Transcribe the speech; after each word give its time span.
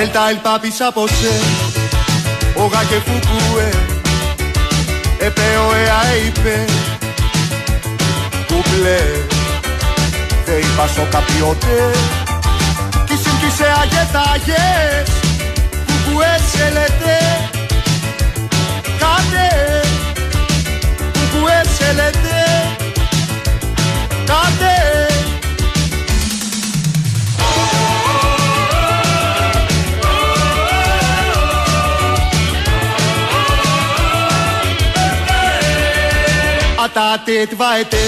Ελτα 0.00 0.30
el 0.30 0.38
papi 0.46 0.70
sapose 0.78 1.34
Όγα 2.54 2.82
και 2.88 2.94
φουκούε 3.06 3.68
Επέω 5.18 5.74
εα 5.74 6.02
είπε 6.26 6.64
Κουμπλέ 8.46 9.00
Δε 10.44 10.52
είπα 10.52 10.86
σο 10.94 11.06
καπιότε 11.10 11.90
Κι 13.06 13.16
συμπτήσε 13.22 13.66
αγετάγες 13.80 15.10
Κουκουέ 15.86 16.38
σε 16.52 16.70
λέτε 16.72 17.18
Κάτε 18.98 19.48
Κουκουέ 21.12 21.60
σε 36.94 37.00
λέτε 37.00 37.20
Κάτε 37.24 37.30
Atate 37.30 37.52
tvaete 37.52 38.04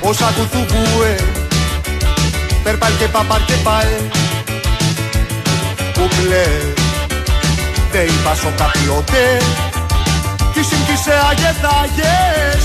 Όσα 0.00 0.32
κουθουβούε 0.36 1.16
Περπάλ 2.62 2.92
και 2.98 3.04
παπάρ 3.04 3.44
και 3.44 3.54
πάε. 3.62 3.96
Κουμπλέ 5.92 6.46
Δε 7.92 8.02
είπα 8.02 8.34
σο 8.34 8.52
καπιότε 8.56 9.40
Κι 10.52 10.62
συμπτήσε 10.62 11.12
αγεθάγες 11.30 12.64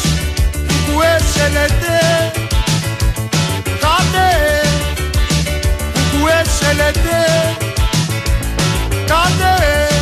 Κουκουέ 0.52 1.18
σε 1.34 1.48
λέτε 1.54 2.32
Κάτε 3.64 4.30
Κουκουέ 5.94 6.44
σε 6.60 6.74
λέτε 6.74 7.56
Κάτε 9.06 9.97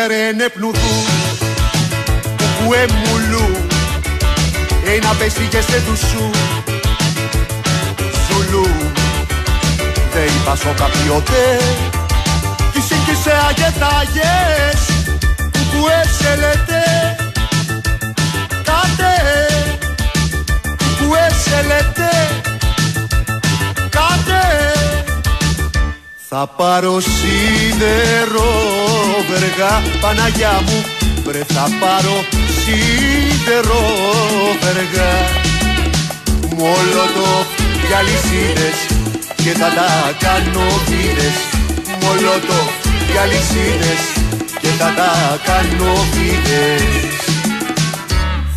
Εδίκαρε 0.00 0.48
πνουδού 0.48 1.04
που 2.58 2.72
εμουλού 2.74 3.66
ένα 4.96 5.14
πέσηγε 5.18 5.60
σε 5.60 5.82
του 5.86 5.96
σου 5.96 6.30
Ζουλού 8.28 8.66
Δε 10.12 10.24
είπα 10.24 10.56
σο 10.56 10.74
καπιότε 10.76 11.58
Κι 12.72 12.80
σύγκυσε 12.80 13.32
αγετάγες 13.48 14.80
που 15.52 15.86
έσελετε 16.02 16.82
Κάτε 18.64 19.14
που 20.98 21.14
έσελετε 21.14 22.08
θα 26.28 26.46
πάρω 26.56 27.00
σίδερο 27.00 28.50
βεργά 29.28 29.82
Παναγιά 30.00 30.62
μου. 30.66 30.84
Βρε 31.24 31.44
θα 31.48 31.68
πάρω 31.80 32.16
σίδερο 32.60 33.82
βεργά. 34.62 35.12
Μολότο 36.56 37.30
για 37.88 38.00
λυσίδες 38.02 38.78
και 39.36 39.52
θα 39.60 39.68
τα 39.78 39.90
κάνω 40.18 40.66
βίδες 40.86 41.36
Μολότο 42.02 42.60
για 43.12 43.24
λυσίδες 43.24 44.00
και 44.60 44.68
θα 44.78 44.94
τα 44.96 45.38
κάνω 45.44 45.92
βίδες 46.12 47.18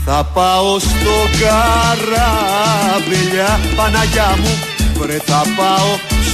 θα 0.06 0.24
πάω 0.34 0.80
στο 0.80 1.16
καράβελια 1.40 2.40
Παναγιά 3.76 4.38
μου. 4.42 4.60
Βρε 5.00 5.18
θα 5.26 5.42
πάω 5.58 6.11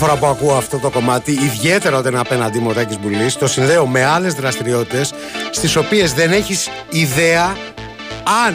φορά 0.00 0.16
που 0.16 0.26
ακούω 0.26 0.56
αυτό 0.56 0.78
το 0.78 0.90
κομμάτι, 0.90 1.32
ιδιαίτερα 1.32 1.96
όταν 1.96 2.12
είναι 2.12 2.20
απέναντί 2.20 2.58
μου 2.58 2.68
ο 2.70 2.72
Τάκης 2.72 2.98
Μπουλής, 2.98 3.36
το 3.36 3.46
συνδέω 3.46 3.86
με 3.86 4.04
άλλες 4.04 4.34
δραστηριότητες 4.34 5.12
στις 5.50 5.76
οποίες 5.76 6.12
δεν 6.12 6.32
έχεις 6.32 6.68
ιδέα 6.90 7.56
αν 8.46 8.54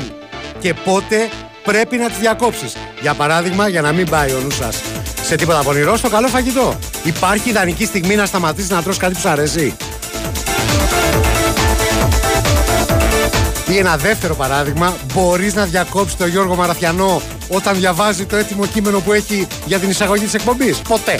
και 0.59 0.73
πότε 0.73 1.29
πρέπει 1.63 1.97
να 1.97 2.07
τις 2.07 2.17
διακόψεις. 2.17 2.75
Για 3.01 3.13
παράδειγμα, 3.13 3.67
για 3.67 3.81
να 3.81 3.91
μην 3.91 4.09
πάει 4.09 4.31
ο 4.31 4.39
νους 4.43 4.55
σας 4.55 4.81
σε 5.23 5.35
τίποτα 5.35 5.63
πονηρό, 5.63 5.97
στο 5.97 6.09
καλό 6.09 6.27
φαγητό. 6.27 6.79
Υπάρχει 7.03 7.49
ιδανική 7.49 7.85
στιγμή 7.85 8.15
να 8.15 8.25
σταματήσεις 8.25 8.69
να 8.69 8.81
τρως 8.81 8.97
κάτι 8.97 9.13
που 9.13 9.19
σου 9.19 9.29
αρέσει. 9.29 9.75
Ή 13.67 13.77
ένα 13.77 13.97
δεύτερο 13.97 14.35
παράδειγμα, 14.35 14.95
μπορείς 15.13 15.53
να 15.53 15.65
διακόψεις 15.65 16.17
τον 16.17 16.27
Γιώργο 16.27 16.55
Μαραθιανό 16.55 17.21
όταν 17.47 17.75
διαβάζει 17.75 18.25
το 18.25 18.35
έτοιμο 18.35 18.65
κείμενο 18.65 18.99
που 18.99 19.13
έχει 19.13 19.47
για 19.65 19.79
την 19.79 19.89
εισαγωγή 19.89 20.23
της 20.23 20.33
εκπομπής. 20.33 20.77
Ποτέ. 20.77 21.19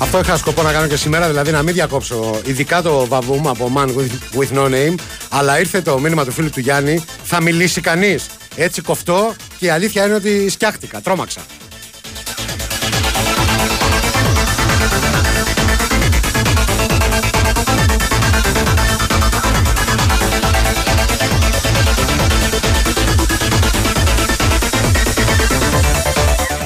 Αυτό 0.00 0.18
είχα 0.18 0.36
σκοπό 0.36 0.62
να 0.62 0.72
κάνω 0.72 0.86
και 0.86 0.96
σήμερα, 0.96 1.28
δηλαδή 1.28 1.50
να 1.50 1.62
μην 1.62 1.74
διακόψω 1.74 2.40
ειδικά 2.44 2.82
το 2.82 3.06
βαβούμ 3.06 3.48
από 3.48 3.72
Man 3.76 3.86
with, 3.86 4.40
with 4.40 4.58
No 4.58 4.64
Name. 4.64 4.94
Αλλά 5.28 5.58
ήρθε 5.58 5.80
το 5.80 5.98
μήνυμα 5.98 6.24
του 6.24 6.32
φίλου 6.32 6.50
του 6.50 6.60
Γιάννη, 6.60 7.04
θα 7.24 7.40
μιλήσει 7.40 7.80
κανείς. 7.80 8.26
Έτσι 8.56 8.82
κοφτώ 8.82 9.34
και 9.58 9.66
η 9.66 9.68
αλήθεια 9.68 10.04
είναι 10.04 10.14
ότι 10.14 10.48
σκιάχτηκα, 10.48 11.00
τρόμαξα. 11.00 11.40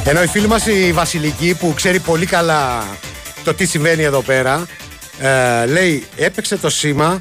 Ενώ 0.08 0.22
η 0.22 0.26
φίλη 0.26 0.46
μας 0.46 0.66
η 0.66 0.92
Βασιλική 0.92 1.56
που 1.58 1.72
ξέρει 1.74 2.00
πολύ 2.00 2.26
καλά 2.26 2.84
το 3.44 3.54
τι 3.54 3.66
συμβαίνει 3.66 4.02
εδώ 4.02 4.20
πέρα 4.20 4.66
ε, 5.20 5.66
λέει 5.66 6.06
έπαιξε 6.16 6.56
το 6.56 6.70
σήμα 6.70 7.18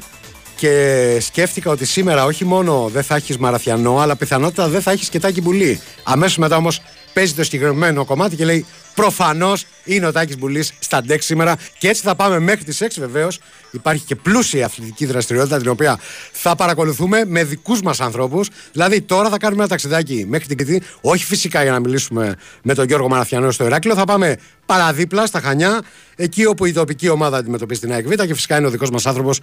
και 0.56 1.18
σκέφτηκα 1.20 1.70
ότι 1.70 1.84
σήμερα 1.84 2.24
όχι 2.24 2.44
μόνο 2.44 2.88
δεν 2.92 3.02
θα 3.02 3.16
έχεις 3.16 3.38
μαραθιανό, 3.38 3.98
αλλά 3.98 4.16
πιθανότατα 4.16 4.68
δεν 4.68 4.82
θα 4.82 4.90
έχεις 4.90 5.08
και 5.08 5.18
τάκι 5.18 5.40
μπουλή. 5.40 5.80
Αμέσως 6.02 6.36
μετά 6.36 6.56
όμως 6.56 6.80
παίζει 7.16 7.34
το 7.34 7.44
συγκεκριμένο 7.44 8.04
κομμάτι 8.04 8.36
και 8.36 8.44
λέει 8.44 8.66
Προφανώς 8.96 9.64
είναι 9.84 10.06
ο 10.06 10.12
Τάκης 10.12 10.38
Μπουλής 10.38 10.72
στα 10.78 11.02
ντεξ 11.02 11.24
σήμερα 11.24 11.56
και 11.78 11.88
έτσι 11.88 12.02
θα 12.02 12.14
πάμε 12.14 12.38
μέχρι 12.38 12.64
τις 12.64 12.82
6 12.82 12.86
βεβαίως. 12.98 13.38
Υπάρχει 13.70 14.04
και 14.04 14.14
πλούσια 14.14 14.64
αθλητική 14.64 15.06
δραστηριότητα 15.06 15.58
την 15.58 15.68
οποία 15.68 15.98
θα 16.32 16.54
παρακολουθούμε 16.54 17.24
με 17.26 17.44
δικούς 17.44 17.82
μας 17.82 18.00
ανθρώπους. 18.00 18.48
Δηλαδή 18.72 19.00
τώρα 19.00 19.28
θα 19.28 19.38
κάνουμε 19.38 19.60
ένα 19.60 19.70
ταξιδάκι 19.70 20.26
μέχρι 20.28 20.46
την 20.46 20.56
Κρήτη. 20.56 20.86
Όχι 21.00 21.24
φυσικά 21.24 21.62
για 21.62 21.72
να 21.72 21.80
μιλήσουμε 21.80 22.34
με 22.62 22.74
τον 22.74 22.86
Γιώργο 22.86 23.08
Μαραθιανό 23.08 23.50
στο 23.50 23.64
Ηράκλειο. 23.64 23.94
Θα 23.94 24.04
πάμε 24.04 24.36
παραδίπλα 24.66 25.26
στα 25.26 25.40
Χανιά, 25.40 25.82
εκεί 26.16 26.46
όπου 26.46 26.64
η 26.64 26.72
τοπική 26.72 27.08
ομάδα 27.08 27.36
αντιμετωπίζει 27.36 27.80
την 27.80 27.92
ΑΕΚ 27.92 28.26
και 28.26 28.34
φυσικά 28.34 28.56
είναι 28.56 28.66
ο 28.66 28.70
δικός 28.70 28.90
μας 28.90 29.06
άνθρωπος, 29.06 29.40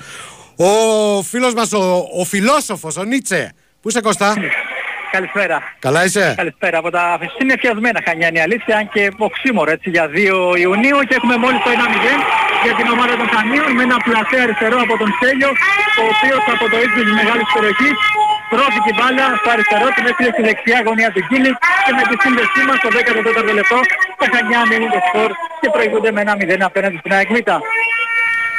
ο 0.55 1.21
φίλος 1.21 1.53
μας, 1.53 1.73
ο, 1.73 2.07
ο 2.19 2.23
φιλόσοφος, 2.23 2.97
ο 2.97 3.03
Νίτσε. 3.03 3.53
Πού 3.81 3.89
είσαι 3.89 4.01
Κωστά; 4.01 4.35
Καλησπέρα. 5.17 5.57
Καλά 5.87 6.01
είσαι; 6.05 6.25
Καλησπέρα. 6.41 6.77
Από 6.81 6.89
τα 6.95 7.03
είναι 7.41 7.53
φτιασμένα 7.59 7.99
χανιά 8.07 8.27
είναι 8.29 8.39
η 8.41 8.45
αλήθεια, 8.47 8.73
αν 8.79 8.85
και 8.93 9.03
οξύμορο 9.27 9.69
έτσι 9.75 9.89
για 9.95 10.05
2 10.07 10.57
Ιουνίου 10.63 10.97
και 11.07 11.15
έχουμε 11.19 11.35
μόλις 11.43 11.59
το 11.65 11.69
1-0 11.77 12.17
για 12.65 12.73
την 12.79 12.87
ομάδα 12.95 13.13
των 13.19 13.27
Χανίων 13.33 13.69
με 13.77 13.83
ένα 13.87 13.97
πλασέ 14.07 14.37
αριστερό 14.45 14.77
από 14.85 14.95
τον 15.01 15.09
Στέλιο, 15.17 15.51
ο 16.01 16.03
οποίος 16.13 16.43
από 16.53 16.65
το 16.71 16.77
ύψος 16.85 17.03
της 17.07 17.15
μεγάλης 17.19 17.47
περιοχής 17.55 17.97
τρώθηκε 18.51 18.89
η 18.93 18.95
μπάλα 18.97 19.25
στο 19.39 19.49
αριστερό, 19.55 19.87
την 19.95 20.03
έφυγε 20.09 20.29
στη 20.35 20.41
δεξιά 20.47 20.77
γωνία 20.87 21.09
του 21.15 21.21
Κίνη 21.29 21.51
και 21.85 21.91
με 21.97 22.03
τη 22.09 22.15
σύνδεσή 22.23 22.61
μας 22.67 22.77
στο 22.81 22.89
14ο 22.97 23.51
λεπτό 23.59 23.79
τα 24.19 24.25
Χανιά 24.33 24.59
ανοίγουν 24.65 24.89
το 24.95 25.01
σκορ 25.07 25.29
και 25.61 25.69
προηγούνται 25.75 26.11
με 26.15 26.21
ένα 26.25 26.33
0 26.39 26.69
απέναντι 26.69 26.97
στην 27.01 27.11
Αεκμήτα. 27.17 27.55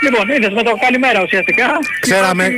Λοιπόν, 0.03 0.29
είδες 0.29 0.53
με 0.53 0.63
το 0.63 0.77
καλημέρα 0.81 1.23
ουσιαστικά. 1.23 1.67
Ξέραμε. 2.01 2.53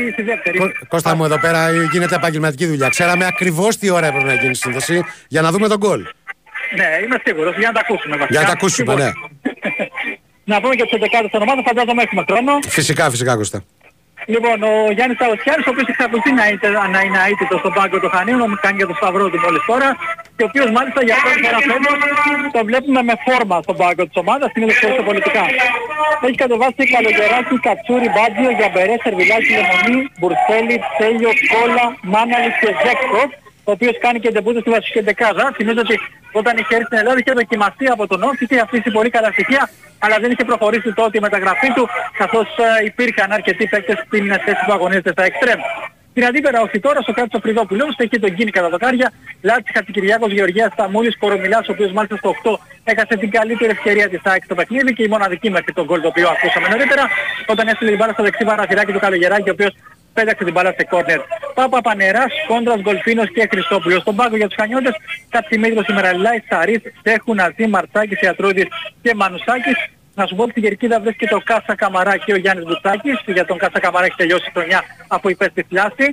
Κώστα 0.89 1.15
μου 1.15 1.25
εδώ 1.25 1.41
πέρα 1.41 1.71
γίνεται 1.93 2.15
επαγγελματική 2.15 2.67
δουλειά. 2.67 2.89
Ξέραμε 2.89 3.27
ακριβώς 3.27 3.77
τι 3.77 3.91
ώρα 3.91 4.07
έπρεπε 4.07 4.27
να 4.27 4.35
γίνει 4.35 4.51
η 4.51 4.55
σύνδεση 4.55 5.05
για 5.29 5.41
να 5.43 5.51
δούμε 5.51 5.69
τον 5.69 5.79
γκολ. 5.79 6.01
Ναι, 6.77 6.89
είμαι 7.05 7.21
σίγουρος 7.25 7.57
για 7.57 7.67
να 7.67 7.75
τα 7.75 7.81
ακούσουμε. 7.81 8.27
Για 8.29 8.41
να 8.41 8.47
τα 8.47 8.53
ακούσουμε, 8.53 8.95
ναι. 8.95 9.11
να 10.51 10.61
πούμε 10.61 10.75
και 10.75 10.83
τους 10.83 10.99
11 11.01 11.29
των 11.31 11.43
ομάδων, 11.43 11.65
φαντάζομαι 11.65 12.03
έχουμε 12.03 12.25
χρόνο. 12.29 12.59
Φυσικά, 12.69 13.11
φυσικά, 13.11 13.37
Κώστα. 13.37 13.65
Λοιπόν, 14.35 14.57
ο 14.71 14.73
Γιάννης 14.97 15.19
Σαουσιάνης, 15.21 15.67
ο 15.69 15.71
οποίος 15.73 15.89
εξακολουθεί 15.93 16.33
να 16.41 16.45
είναι, 16.49 16.69
να 16.97 17.01
είναι 17.07 17.19
αίτητος 17.29 17.59
στον 17.63 17.73
πάγκο 17.77 17.97
του 18.03 18.11
Χανίων, 18.15 18.41
όμως 18.47 18.59
κάνει 18.65 18.77
για 18.81 18.89
το 18.91 18.97
σταυρό 19.01 19.25
του 19.33 19.39
μόλις 19.45 19.63
τώρα, 19.71 19.89
και 20.37 20.43
ο 20.45 20.49
οποίος 20.51 20.69
μάλιστα 20.77 21.01
για 21.09 21.17
πρώτη 21.23 21.41
φορά 21.47 21.59
φέτος 21.69 21.97
το 22.57 22.61
βλέπουμε 22.69 23.01
με 23.09 23.15
φόρμα 23.25 23.57
στον 23.65 23.77
πάγκο 23.81 24.03
της 24.09 24.17
ομάδας, 24.23 24.49
είναι 24.57 24.67
χωρίς 24.81 25.03
πολιτικά. 25.09 25.45
Έχει 26.27 26.39
κατεβάσει 26.43 26.83
καλογεράκι, 26.95 27.57
κατσούρι, 27.67 28.09
μπάντζιο, 28.15 28.51
γιαμπερές, 28.59 28.99
σερβιλάκι, 29.05 29.51
λεμονί, 29.59 29.99
μπουρσέλι, 30.19 30.77
τσέλιο, 30.93 31.33
κόλλα, 31.53 31.85
μάναλι 32.13 32.51
και 32.61 32.71
ζέκτο, 32.83 33.21
ο 33.69 33.71
οποίος 33.77 33.95
κάνει 34.05 34.19
και 34.21 34.31
ντεμπούτο 34.31 34.61
στη 34.61 34.71
βασική 34.71 35.01
δεκάδα. 35.01 35.45
Θυμίζω 35.57 35.81
ότι 35.87 35.97
όταν 36.33 36.57
είχε 36.57 36.75
έρθει 36.75 36.87
στην 36.87 36.99
Ελλάδα 36.99 37.19
είχε 37.19 37.33
δοκιμαστεί 37.33 37.87
από 37.87 38.07
τον 38.07 38.23
Όφη 38.23 38.47
και 38.47 38.59
αφήσει 38.67 38.91
πολύ 38.91 39.11
καλά 39.11 39.31
στοιχεία 39.37 39.71
αλλά 39.99 40.17
δεν 40.23 40.31
είχε 40.31 40.45
προχωρήσει 40.45 40.93
τότε 40.93 41.19
η 41.19 41.21
μεταγραφή 41.21 41.73
του, 41.73 41.89
καθώς 42.19 42.49
ε, 42.81 42.85
υπήρχαν 42.85 43.33
αρκετοί 43.33 43.67
παίκτες 43.67 43.99
στην 44.07 44.25
θέση 44.45 44.63
που 44.67 44.73
αγωνίζεται 44.73 45.11
στα 45.11 45.25
εξτρέμ. 45.25 45.61
Την 46.15 46.25
αντίπερα 46.25 46.61
όχι 46.61 46.79
τώρα 46.81 47.01
στο 47.01 47.13
κράτος 47.13 47.41
Φρυδόπουλος, 47.43 47.95
έχει 47.97 48.19
τον 48.19 48.35
Κίνη 48.35 48.51
κατά 48.51 48.69
δοκάρια, 48.69 49.13
Λάτσι 49.43 49.73
Χατζικυριάκος, 49.75 50.33
Γεωργίας 50.33 50.73
Σταμούλης, 50.73 51.17
Κορομιλάς, 51.19 51.69
ο 51.69 51.73
οποίος 51.73 51.93
μάλιστα 51.93 52.17
στο 52.17 52.29
8 52.29 52.59
έχασε 52.85 53.17
την 53.17 53.31
καλύτερη 53.31 53.71
ευκαιρία 53.71 54.09
της 54.09 54.21
ΑΕΚ 54.25 54.45
στο 54.45 54.55
παιχνίδι 54.55 54.93
και 54.93 55.03
η 55.03 55.09
μοναδική 55.09 55.51
μέχρι 55.51 55.73
τον 55.73 55.85
γκολ 55.85 56.01
το 56.01 56.09
οποίο 56.09 56.29
ακούσαμε 56.29 56.69
νωρίτερα, 56.69 57.05
όταν 57.47 57.69
έστειλε 57.69 57.91
την 57.91 57.99
μπάλα 57.99 58.13
στο 58.13 58.23
δεξί 58.23 58.45
παραθυράκι 58.45 58.93
του 58.93 58.99
Καλογεράκη, 58.99 59.49
ο 59.49 59.53
οποίος 59.53 59.75
πέταξε 60.17 60.45
την 60.45 60.53
μπάλα 60.53 60.73
σε 60.79 60.85
κόρνερ. 60.91 61.21
Πάπα 61.55 61.81
Πανεράς, 61.81 62.33
Κόντρας 62.49 62.81
Γκολφίνος 62.81 63.29
και 63.35 63.49
Χριστόπουλος. 63.51 64.01
Στον 64.01 64.17
πάγκο 64.17 64.37
για 64.37 64.49
τους 64.49 64.57
Χανιώτες, 64.61 64.95
Κατσιμίδρος, 65.29 65.87
Ημεραλιλάης, 65.93 66.43
Σαρίς, 66.51 66.81
Στέχου, 67.01 67.35
Ναζί, 67.35 67.67
Μαρτσάκης, 67.67 68.21
Ιατρούδης 68.21 68.67
και 69.03 69.15
Μανουσάκης. 69.15 69.79
Να 70.15 70.27
σου 70.27 70.35
πω 70.37 70.43
ότι 70.43 70.51
στην 70.51 70.63
Κερκίδα 70.63 71.01
βρίσκεται 71.01 71.35
ο 71.35 71.43
Κάσα 71.51 71.75
Καμαρά 71.75 72.17
και 72.17 72.33
ο 72.33 72.37
Γιάννης 72.37 72.65
Μπουτσάκης. 72.67 73.17
Για 73.27 73.45
τον 73.45 73.59
Κάσα 73.59 73.81
Καμαρά 73.81 74.05
έχει 74.05 74.17
τελειώσει 74.17 74.45
η 74.49 74.53
χρονιά 74.55 74.81
αφού 75.09 75.29
υπέστη 75.29 75.63
φλάση. 75.69 76.07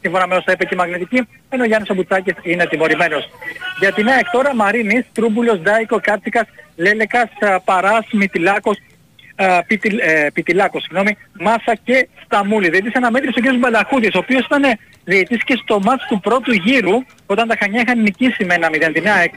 Σύμφωνα 0.00 0.26
με 0.26 0.34
όσα 0.34 0.52
είπε 0.52 0.64
και 0.64 0.74
η 0.74 0.76
Μαγνητική, 0.76 1.28
ενώ 1.48 1.62
ο 1.62 1.66
Γιάννης 1.66 1.90
Μπουτσάκης 1.94 2.34
είναι 2.42 2.66
τιμωρημένος. 2.66 3.24
Για 3.78 3.92
την 3.92 4.08
ΑΕΚ 4.08 4.30
τώρα 4.30 4.54
Μαρίνης, 4.54 5.04
Τρούμπουλος, 5.12 5.58
Ντάικο, 5.60 6.00
Κάτσικας, 6.00 6.46
Λέλεκας, 6.76 7.28
Παράς, 7.64 8.06
Μητυλάκος, 8.12 8.78
Πιτιλ, 9.66 9.98
ε, 9.98 10.30
Πιτιλάκο, 10.34 10.80
συγγνώμη, 10.80 11.16
Μάσα 11.40 11.74
και 11.84 12.08
Σταμούλη. 12.34 12.68
Δηλαδή 12.68 12.88
σε 12.90 12.98
αναμέτρηση 13.02 13.38
ο 13.38 13.42
κ. 13.42 13.58
Μπαλαχούδης, 13.58 14.14
ο 14.14 14.18
οποίος 14.18 14.44
ήταν 14.44 14.62
διαιτής 15.04 15.44
και 15.44 15.58
στο 15.62 15.80
μάτς 15.86 16.06
του 16.08 16.20
πρώτου 16.20 16.52
γύρου, 16.52 16.96
όταν 17.26 17.48
τα 17.48 17.56
Χανιά 17.60 17.80
είχαν 17.84 18.00
νικήσει 18.02 18.44
με 18.44 18.54
ένα 18.54 18.68
0 18.68 18.92
την 18.92 19.08
ΑΕΚ 19.08 19.32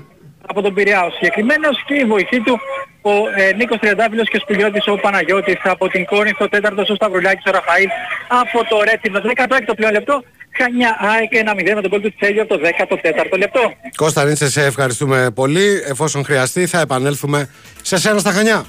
από 0.49 0.61
τον 0.61 0.73
Πειραιά 0.73 1.03
ο 1.03 1.09
συγκεκριμένος 1.09 1.83
και 1.87 1.93
η 1.93 2.05
βοηθή 2.05 2.39
του 2.41 2.59
ο 3.01 3.11
ε, 3.35 3.53
Νίκος 3.53 3.77
Τριαντάφυλλος 3.79 4.29
και 4.29 4.39
Σπουλιώτης 4.41 4.87
ο 4.87 4.95
Παναγιώτης 4.95 5.59
από 5.63 5.87
την 5.89 6.05
Κόρινθο, 6.05 6.45
ο 6.45 6.49
τέταρτος 6.49 6.89
ο 6.89 6.95
Σταυρουλάκης 6.95 7.45
ο 7.47 7.51
Ραφαήλ 7.51 7.87
από 8.27 8.59
το 8.69 8.75
Ρέτσινο, 8.83 9.19
16ο 9.35 9.73
πλέον 9.75 9.91
λεπτό. 9.91 10.23
Χανιά 10.57 10.97
ΑΕΚ 10.99 11.31
1-0 11.31 11.75
με 11.75 11.81
τον 11.81 11.89
κόλ 11.89 12.01
του 12.01 12.13
Τσέλιο 12.19 12.45
το 12.45 12.59
14ο 12.63 13.37
λεπτό. 13.37 13.73
Κώστα 13.95 14.25
Νίτσε, 14.25 14.49
σε 14.49 14.65
ευχαριστούμε 14.65 15.31
πολύ. 15.35 15.81
Εφόσον 15.87 16.25
χρειαστεί 16.25 16.67
θα 16.67 16.79
επανέλθουμε 16.79 17.49
σε 17.81 17.97
σένα 17.97 18.19
στα 18.19 18.31
Χανιά. 18.31 18.65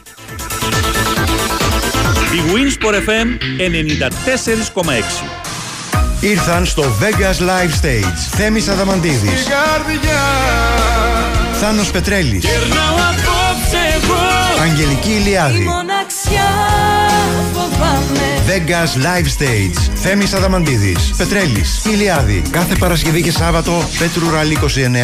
Η 2.32 2.40
Winsport 2.54 2.94
FM 2.94 3.28
94,6 4.74 4.82
Ήρθαν 6.20 6.66
στο 6.66 6.84
Vegas 7.00 7.40
Live 7.40 7.84
Stage. 7.84 8.18
Θέμης 8.36 8.68
Αδαμαντίδης. 8.68 9.46
Θάνος 11.60 11.90
Πετρέλης. 11.90 12.44
Αγγελική 14.62 15.10
Ηλιάδη. 15.10 15.58
Η 15.58 15.64
μοναξιά 15.64 16.50
φοβάμαι 17.52 18.27
Vegas 18.48 18.96
Live 18.96 19.42
Stage. 19.42 19.90
Θέμης 19.94 20.32
Αδαμαντίδης. 20.32 21.14
Πετρέλης. 21.16 21.84
Ηλιάδη. 21.84 22.42
Κάθε 22.50 22.74
Παρασκευή 22.74 23.22
και 23.22 23.30
Σάββατο. 23.30 23.88
Πέτρου 23.98 24.30
Ραλή 24.30 24.58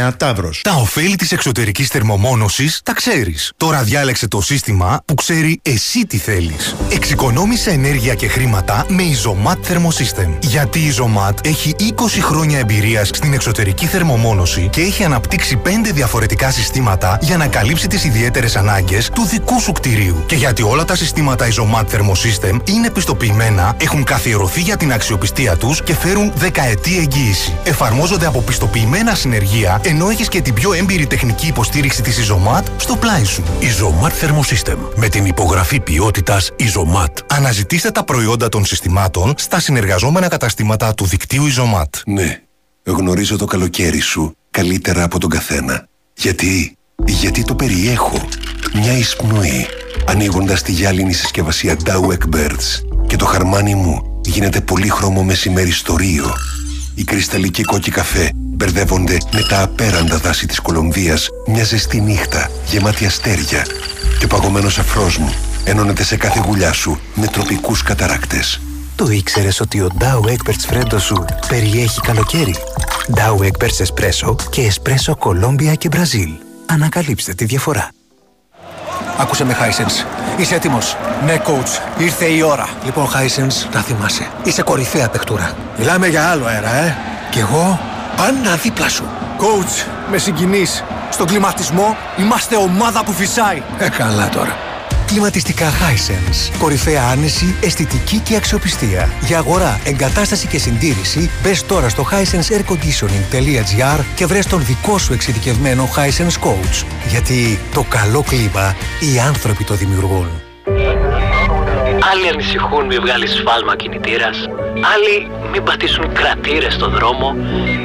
29 0.08 0.12
Ταύρος. 0.16 0.60
Τα 0.64 0.72
ωφέλη 0.74 1.16
της 1.16 1.32
εξωτερικής 1.32 1.88
θερμομόνωσης 1.88 2.80
τα 2.84 2.92
ξέρεις. 2.92 3.52
Τώρα 3.56 3.82
διάλεξε 3.82 4.28
το 4.28 4.40
σύστημα 4.40 5.00
που 5.04 5.14
ξέρει 5.14 5.60
εσύ 5.62 6.06
τι 6.06 6.16
θέλεις. 6.16 6.74
Εξοικονόμησε 6.92 7.70
ενέργεια 7.70 8.14
και 8.14 8.28
χρήματα 8.28 8.86
με 8.88 9.02
Isomat 9.02 9.72
Thermosystem. 9.72 10.28
Γιατί 10.40 10.78
η 10.78 10.94
Isomat 10.96 11.46
έχει 11.46 11.74
20 11.78 12.20
χρόνια 12.20 12.58
εμπειρίας 12.58 13.08
στην 13.08 13.32
εξωτερική 13.32 13.86
θερμομόνωση 13.86 14.68
και 14.72 14.80
έχει 14.80 15.04
αναπτύξει 15.04 15.60
5 15.64 15.92
διαφορετικά 15.92 16.50
συστήματα 16.50 17.18
για 17.20 17.36
να 17.36 17.46
καλύψει 17.46 17.86
τις 17.86 18.04
ιδιαίτερες 18.04 18.56
ανάγκες 18.56 19.10
του 19.14 19.26
δικού 19.26 19.60
σου 19.60 19.72
κτηρίου. 19.72 20.24
Και 20.26 20.36
γιατί 20.36 20.62
όλα 20.62 20.84
τα 20.84 20.96
συστήματα 20.96 21.48
Isomat 21.48 21.84
Thermosystem 21.84 22.58
είναι 22.64 22.90
πιστοποιημένα, 22.90 23.32
έχουν 23.76 24.04
καθιερωθεί 24.04 24.60
για 24.60 24.76
την 24.76 24.92
αξιοπιστία 24.92 25.56
τους 25.56 25.82
και 25.82 25.94
φέρουν 25.94 26.32
δεκαετή 26.34 26.98
εγγύηση. 26.98 27.56
Εφαρμόζονται 27.64 28.26
από 28.26 28.40
πιστοποιημένα 28.40 29.14
συνεργεία, 29.14 29.80
ενώ 29.84 30.08
έχεις 30.08 30.28
και 30.28 30.40
την 30.40 30.54
πιο 30.54 30.72
έμπειρη 30.72 31.06
τεχνική 31.06 31.46
υποστήριξη 31.46 32.02
της 32.02 32.30
Isomat 32.30 32.62
στο 32.76 32.96
πλάι 32.96 33.24
σου. 33.24 33.42
Isomat 33.60 34.10
Thermosystem. 34.10 34.76
Με 34.96 35.08
την 35.08 35.26
υπογραφή 35.26 35.80
ποιότητας 35.80 36.50
Isomat. 36.58 37.12
Αναζητήστε 37.28 37.90
τα 37.90 38.04
προϊόντα 38.04 38.48
των 38.48 38.64
συστημάτων 38.64 39.34
στα 39.36 39.60
συνεργαζόμενα 39.60 40.28
καταστήματα 40.28 40.94
του 40.94 41.06
δικτύου 41.06 41.44
Isomat. 41.46 42.00
Ναι, 42.06 42.40
γνωρίζω 42.84 43.36
το 43.36 43.44
καλοκαίρι 43.44 44.00
σου 44.00 44.36
καλύτερα 44.50 45.02
από 45.02 45.18
τον 45.18 45.30
καθένα. 45.30 45.86
Γιατί, 46.16 46.76
γιατί 47.04 47.44
το 47.44 47.54
περιέχω. 47.54 48.28
Μια 48.74 48.92
εισπνοή, 48.92 49.66
ανοίγοντας 50.06 50.62
τη 50.62 50.72
γυάλινη 50.72 51.12
συσκευασία 51.12 51.76
Dow 51.84 52.36
Birds 52.36 52.93
και 53.14 53.20
το 53.20 53.26
χαρμάνι 53.26 53.74
μου 53.74 54.20
γίνεται 54.24 54.60
πολύχρωμο 54.60 55.22
μεσημέρι 55.22 55.70
στο 55.70 55.96
Ρίο. 55.96 56.32
Οι 56.94 57.04
κρυσταλλικοί 57.04 57.62
κόκκι 57.62 57.90
καφέ 57.90 58.30
μπερδεύονται 58.34 59.16
με 59.32 59.42
τα 59.48 59.62
απέραντα 59.62 60.16
δάση 60.16 60.46
της 60.46 60.60
Κολομβίας 60.60 61.28
μια 61.46 61.64
ζεστή 61.64 62.00
νύχτα 62.00 62.50
γεμάτη 62.66 63.06
αστέρια 63.06 63.66
και 64.18 64.24
ο 64.24 64.28
παγωμένος 64.28 64.78
αφρός 64.78 65.16
μου 65.16 65.34
ενώνεται 65.64 66.04
σε 66.04 66.16
κάθε 66.16 66.42
γουλιά 66.46 66.72
σου 66.72 66.98
με 67.14 67.26
τροπικούς 67.26 67.82
καταράκτες. 67.82 68.60
Το 68.96 69.10
ήξερες 69.10 69.60
ότι 69.60 69.80
ο 69.80 69.88
Dow 69.98 70.28
Egberts 70.28 70.64
Φρέντο 70.66 70.98
σου 70.98 71.24
περιέχει 71.48 72.00
καλοκαίρι; 72.00 72.54
Dow 73.14 73.44
Egberts 73.44 73.84
Espresso 73.86 74.36
και 74.50 74.72
Espresso 74.72 75.12
Colombia 75.18 75.76
και 75.78 75.88
Μπραζίλ. 75.88 76.30
Ανακαλύψτε 76.66 77.34
τη 77.34 77.44
διαφορά. 77.44 77.88
Άκουσε 79.18 79.44
με, 79.44 79.56
Hisense. 79.60 80.06
Είσαι 80.36 80.54
έτοιμος; 80.54 80.96
Ναι, 81.24 81.36
coach. 81.46 81.80
Ήρθε 81.98 82.24
η 82.24 82.42
ώρα. 82.42 82.68
Λοιπόν, 82.84 83.06
Hisense, 83.06 83.74
να 83.74 83.80
θυμάσαι. 83.80 84.26
Είσαι 84.42 84.62
κορυφαία 84.62 85.08
παιχτούρα. 85.08 85.52
Μιλάμε 85.78 86.06
για 86.06 86.30
άλλο 86.30 86.46
αέρα, 86.46 86.74
ε. 86.74 86.96
Κι 87.30 87.38
εγώ; 87.38 87.80
Πάντα 88.16 88.56
δίπλα 88.56 88.88
σου. 88.88 89.04
Coach, 89.38 89.86
με 90.10 90.18
συγκινείς. 90.18 90.84
Στον 91.10 91.26
κλιματισμό 91.26 91.96
είμαστε 92.16 92.56
ομάδα 92.56 93.04
που 93.04 93.12
φυσάει. 93.12 93.62
Ε, 93.78 93.88
καλά 93.88 94.28
τώρα. 94.28 94.56
Κλιματιστικά 95.06 95.70
Hisense. 95.70 96.56
Κορυφαία 96.58 97.02
άνεση, 97.10 97.56
αισθητική 97.60 98.18
και 98.18 98.36
αξιοπιστία. 98.36 99.12
Για 99.20 99.38
αγορά, 99.38 99.80
εγκατάσταση 99.84 100.46
και 100.46 100.58
συντήρηση, 100.58 101.30
μπες 101.42 101.66
τώρα 101.66 101.88
στο 101.88 102.06
hisenseairconditioning.gr 102.10 104.00
και 104.14 104.26
βρες 104.26 104.46
τον 104.46 104.64
δικό 104.64 104.98
σου 104.98 105.12
εξειδικευμένο 105.12 105.88
Hisense 105.96 106.48
Coach. 106.48 106.84
Γιατί 107.08 107.58
το 107.74 107.84
καλό 107.88 108.22
κλίμα 108.22 108.76
οι 109.00 109.20
άνθρωποι 109.20 109.64
το 109.64 109.74
δημιουργούν. 109.74 110.28
Άλλοι 112.12 112.28
ανησυχούν 112.32 112.86
μη 112.86 112.98
βγάλεις 112.98 113.30
σφάλμα 113.30 113.76
κινητήρας. 113.76 114.36
Άλλοι 114.94 115.30
μην 115.52 115.62
πατήσουν 115.62 116.12
κρατήρες 116.12 116.74
στο 116.74 116.90
δρόμο. 116.90 117.36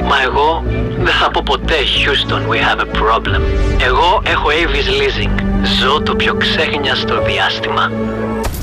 Μα 0.08 0.22
εγώ 0.22 0.64
δεν 1.02 1.14
θα 1.14 1.30
πω 1.30 1.40
ποτέ 1.44 1.74
Houston, 1.74 2.52
we 2.52 2.56
have 2.56 2.80
a 2.80 2.88
problem. 3.00 3.40
Εγώ 3.82 4.22
έχω 4.26 4.48
Avis 4.48 4.88
Leasing. 4.88 5.42
Ζω 5.80 6.02
το 6.02 6.14
πιο 6.14 6.34
ξέχνιαστο 6.34 7.22
διάστημα. 7.24 7.92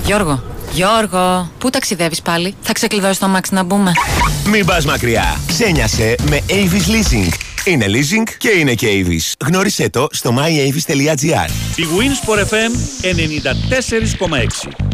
Γιώργο, 0.06 0.44
Γιώργο, 0.72 1.52
πού 1.58 1.70
ταξιδεύεις 1.70 2.22
πάλι; 2.22 2.56
Θα 2.62 2.74
ξεκλειδώσει 2.74 3.20
το 3.20 3.26
αμάξι 3.26 3.54
να 3.54 3.64
μπούμε. 3.64 3.92
Μην 4.46 4.66
πας 4.66 4.86
μακριά. 4.86 5.40
Ξένιασε 5.48 6.16
με 6.30 6.40
Avis 6.50 6.92
Leasing. 6.92 7.34
Είναι 7.66 7.86
leasing 7.88 8.34
και 8.38 8.50
είναι 8.50 8.74
και 8.74 8.88
Avis. 8.88 9.46
Γνώρισέ 9.46 9.90
το 9.90 10.08
στο 10.12 10.36
myavis.gr. 10.38 11.50
Η 11.76 11.84
Wins 11.98 12.30
for 12.30 12.38
FM 12.40 12.72
94,6. 14.80 14.87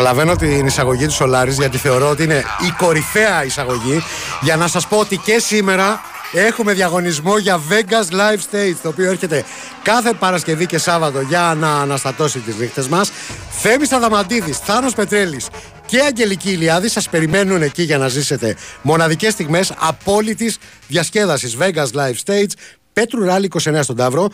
Προλαβαίνω 0.00 0.36
την 0.36 0.66
εισαγωγή 0.66 1.06
του 1.06 1.12
Σολάρης 1.12 1.56
γιατί 1.56 1.78
θεωρώ 1.78 2.08
ότι 2.10 2.22
είναι 2.22 2.44
η 2.66 2.70
κορυφαία 2.78 3.44
εισαγωγή. 3.44 4.02
Για 4.40 4.56
να 4.56 4.68
σας 4.68 4.86
πω 4.86 4.96
ότι 4.98 5.16
και 5.16 5.38
σήμερα 5.38 6.00
έχουμε 6.32 6.72
διαγωνισμό 6.72 7.38
για 7.38 7.60
Vegas 7.70 8.14
Live 8.14 8.38
Stage 8.50 8.74
το 8.82 8.88
οποίο 8.88 9.10
έρχεται 9.10 9.44
κάθε 9.82 10.12
Παρασκευή 10.12 10.66
και 10.66 10.78
Σάββατο 10.78 11.20
για 11.20 11.56
να 11.58 11.80
αναστατώσει 11.80 12.38
τις 12.38 12.56
νύχτες 12.56 12.88
μας. 12.88 13.10
Θέμης 13.50 13.92
Αδαμαντίδης, 13.92 14.58
Θάνος 14.58 14.94
Πετρέλης 14.94 15.48
και 15.86 16.00
Αγγελική 16.00 16.50
Ηλιάδη 16.50 16.88
σας 16.88 17.08
περιμένουν 17.08 17.62
εκεί 17.62 17.82
για 17.82 17.98
να 17.98 18.08
ζήσετε 18.08 18.56
μοναδικές 18.82 19.32
στιγμές 19.32 19.72
απόλυτης 19.78 20.58
διασκέδασης. 20.88 21.56
Vegas 21.60 21.88
Live 21.94 22.16
Stage 22.26 22.50
Πέτρου 22.92 23.24
Ράλι 23.24 23.50
29 23.64 23.82
στον 23.82 23.96
Ταύρο 23.96 24.30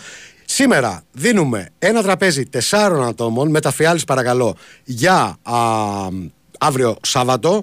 Σήμερα 0.46 1.02
δίνουμε 1.12 1.68
ένα 1.78 2.02
τραπέζι 2.02 2.48
τεσσάρων 2.48 3.06
ατόμων 3.06 3.50
με 3.50 3.60
τα 3.60 3.70
φιάλης 3.70 4.04
παρακαλώ 4.04 4.56
για 4.84 5.36
α, 5.42 5.54
αύριο 6.58 6.96
Σάββατο. 7.02 7.62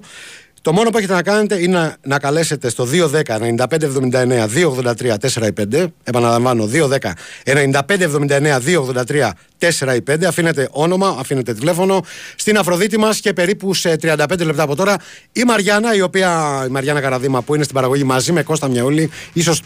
Το 0.62 0.72
μόνο 0.72 0.90
που 0.90 0.98
έχετε 0.98 1.12
να 1.12 1.22
κάνετε 1.22 1.62
είναι 1.62 1.96
να, 2.02 2.18
καλέσετε 2.18 2.68
στο 2.68 2.88
210 2.92 3.22
9579 3.22 4.46
283 4.94 5.14
4 5.20 5.86
Επαναλαμβάνω 6.04 6.68
210 6.72 6.98
9579 7.44 8.58
283 9.06 9.30
4 9.58 9.98
5. 10.10 10.24
Αφήνετε 10.24 10.68
όνομα, 10.70 11.16
αφήνετε 11.18 11.54
τηλέφωνο 11.54 12.04
στην 12.36 12.58
Αφροδίτη 12.58 12.98
μας 12.98 13.20
και 13.20 13.32
περίπου 13.32 13.74
σε 13.74 13.96
35 14.02 14.44
λεπτά 14.44 14.62
από 14.62 14.76
τώρα 14.76 14.96
η 15.32 15.44
Μαριάννα, 15.44 15.94
η 15.94 16.00
οποία 16.00 16.62
η 16.66 16.70
Μαριάννα 16.70 17.00
Καραδίμα 17.00 17.42
που 17.42 17.54
είναι 17.54 17.62
στην 17.62 17.74
παραγωγή 17.74 18.04
μαζί 18.04 18.32
με 18.32 18.42
Κώστα 18.42 18.68
Μιαούλη, 18.68 19.10
ίσως 19.32 19.60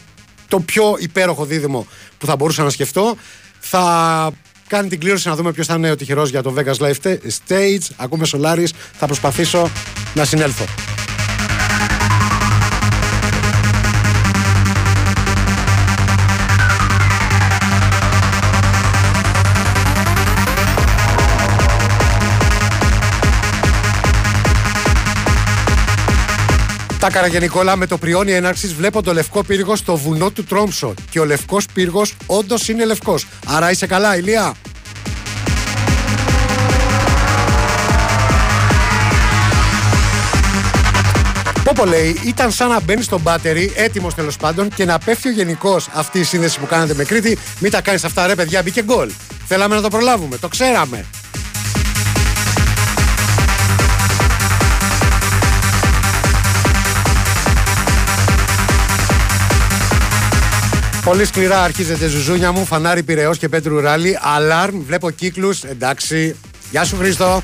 το 0.48 0.60
πιο 0.60 0.96
υπέροχο 0.98 1.44
δίδυμο 1.44 1.86
που 2.18 2.26
θα 2.26 2.36
μπορούσα 2.36 2.62
να 2.62 2.70
σκεφτώ. 2.70 3.16
Θα 3.58 4.30
κάνει 4.66 4.88
την 4.88 5.00
κλήρωση 5.00 5.28
να 5.28 5.34
δούμε 5.34 5.52
ποιος 5.52 5.66
θα 5.66 5.74
είναι 5.74 5.90
ο 5.90 5.96
τυχερός 5.96 6.30
για 6.30 6.42
το 6.42 6.54
Vegas 6.58 6.76
Live 6.76 7.16
Stage. 7.48 7.88
Ακούμε 7.96 8.26
Solaris. 8.32 8.68
Θα 8.92 9.06
προσπαθήσω 9.06 9.70
να 10.14 10.24
συνέλθω. 10.24 10.64
Τα 26.98 27.10
Καραγενικόλα 27.10 27.76
με 27.76 27.86
το 27.86 27.98
πριόνι 27.98 28.32
έναρξης 28.32 28.74
βλέπω 28.74 29.02
το 29.02 29.12
λευκό 29.12 29.42
πύργος 29.42 29.78
στο 29.78 29.96
βουνό 29.96 30.30
του 30.30 30.44
Τρόμψο. 30.44 30.94
Και 31.10 31.20
ο 31.20 31.24
λευκός 31.24 31.66
πύργος 31.72 32.14
όντως 32.26 32.68
είναι 32.68 32.84
λευκός. 32.84 33.26
Άρα 33.46 33.70
είσαι 33.70 33.86
καλά, 33.86 34.16
Ηλία; 34.16 34.54
Πόπο 41.64 41.84
λέει, 41.84 42.20
ήταν 42.24 42.52
σαν 42.52 42.68
να 42.68 42.80
μπαίνει 42.80 43.02
στο 43.02 43.18
μπάτερι, 43.18 43.72
έτοιμος 43.76 44.14
τέλος 44.14 44.36
πάντων, 44.36 44.68
και 44.68 44.84
να 44.84 44.98
πέφτει 44.98 45.28
ο 45.28 45.32
γενικός 45.32 45.88
αυτή 45.92 46.18
η 46.18 46.24
σύνδεση 46.24 46.58
που 46.58 46.66
κάνατε 46.66 46.94
με 46.94 47.04
Κρήτη. 47.04 47.38
Μην 47.58 47.70
τα 47.70 47.80
κάνεις 47.80 48.04
αυτά, 48.04 48.26
ρε 48.26 48.34
παιδιά, 48.34 48.62
μπήκε 48.62 48.82
γκολ. 48.82 49.10
Θέλαμε 49.46 49.74
να 49.74 49.80
το 49.80 49.88
προλάβουμε, 49.88 50.36
το 50.36 50.48
ξέραμε. 50.48 51.04
Πολύ 61.08 61.24
σκληρά 61.24 61.62
αρχίζεται 61.62 62.06
ζουζούνια 62.06 62.52
μου, 62.52 62.64
φανάρι 62.64 63.02
Πυραιός 63.02 63.38
και 63.38 63.48
Πέτρου 63.48 63.80
Ράλι. 63.80 64.18
Αλάρμ, 64.22 64.82
βλέπω 64.86 65.10
κύκλους. 65.10 65.62
Εντάξει. 65.64 66.36
Γεια 66.70 66.84
σου 66.84 66.96
Χρήστο. 66.96 67.42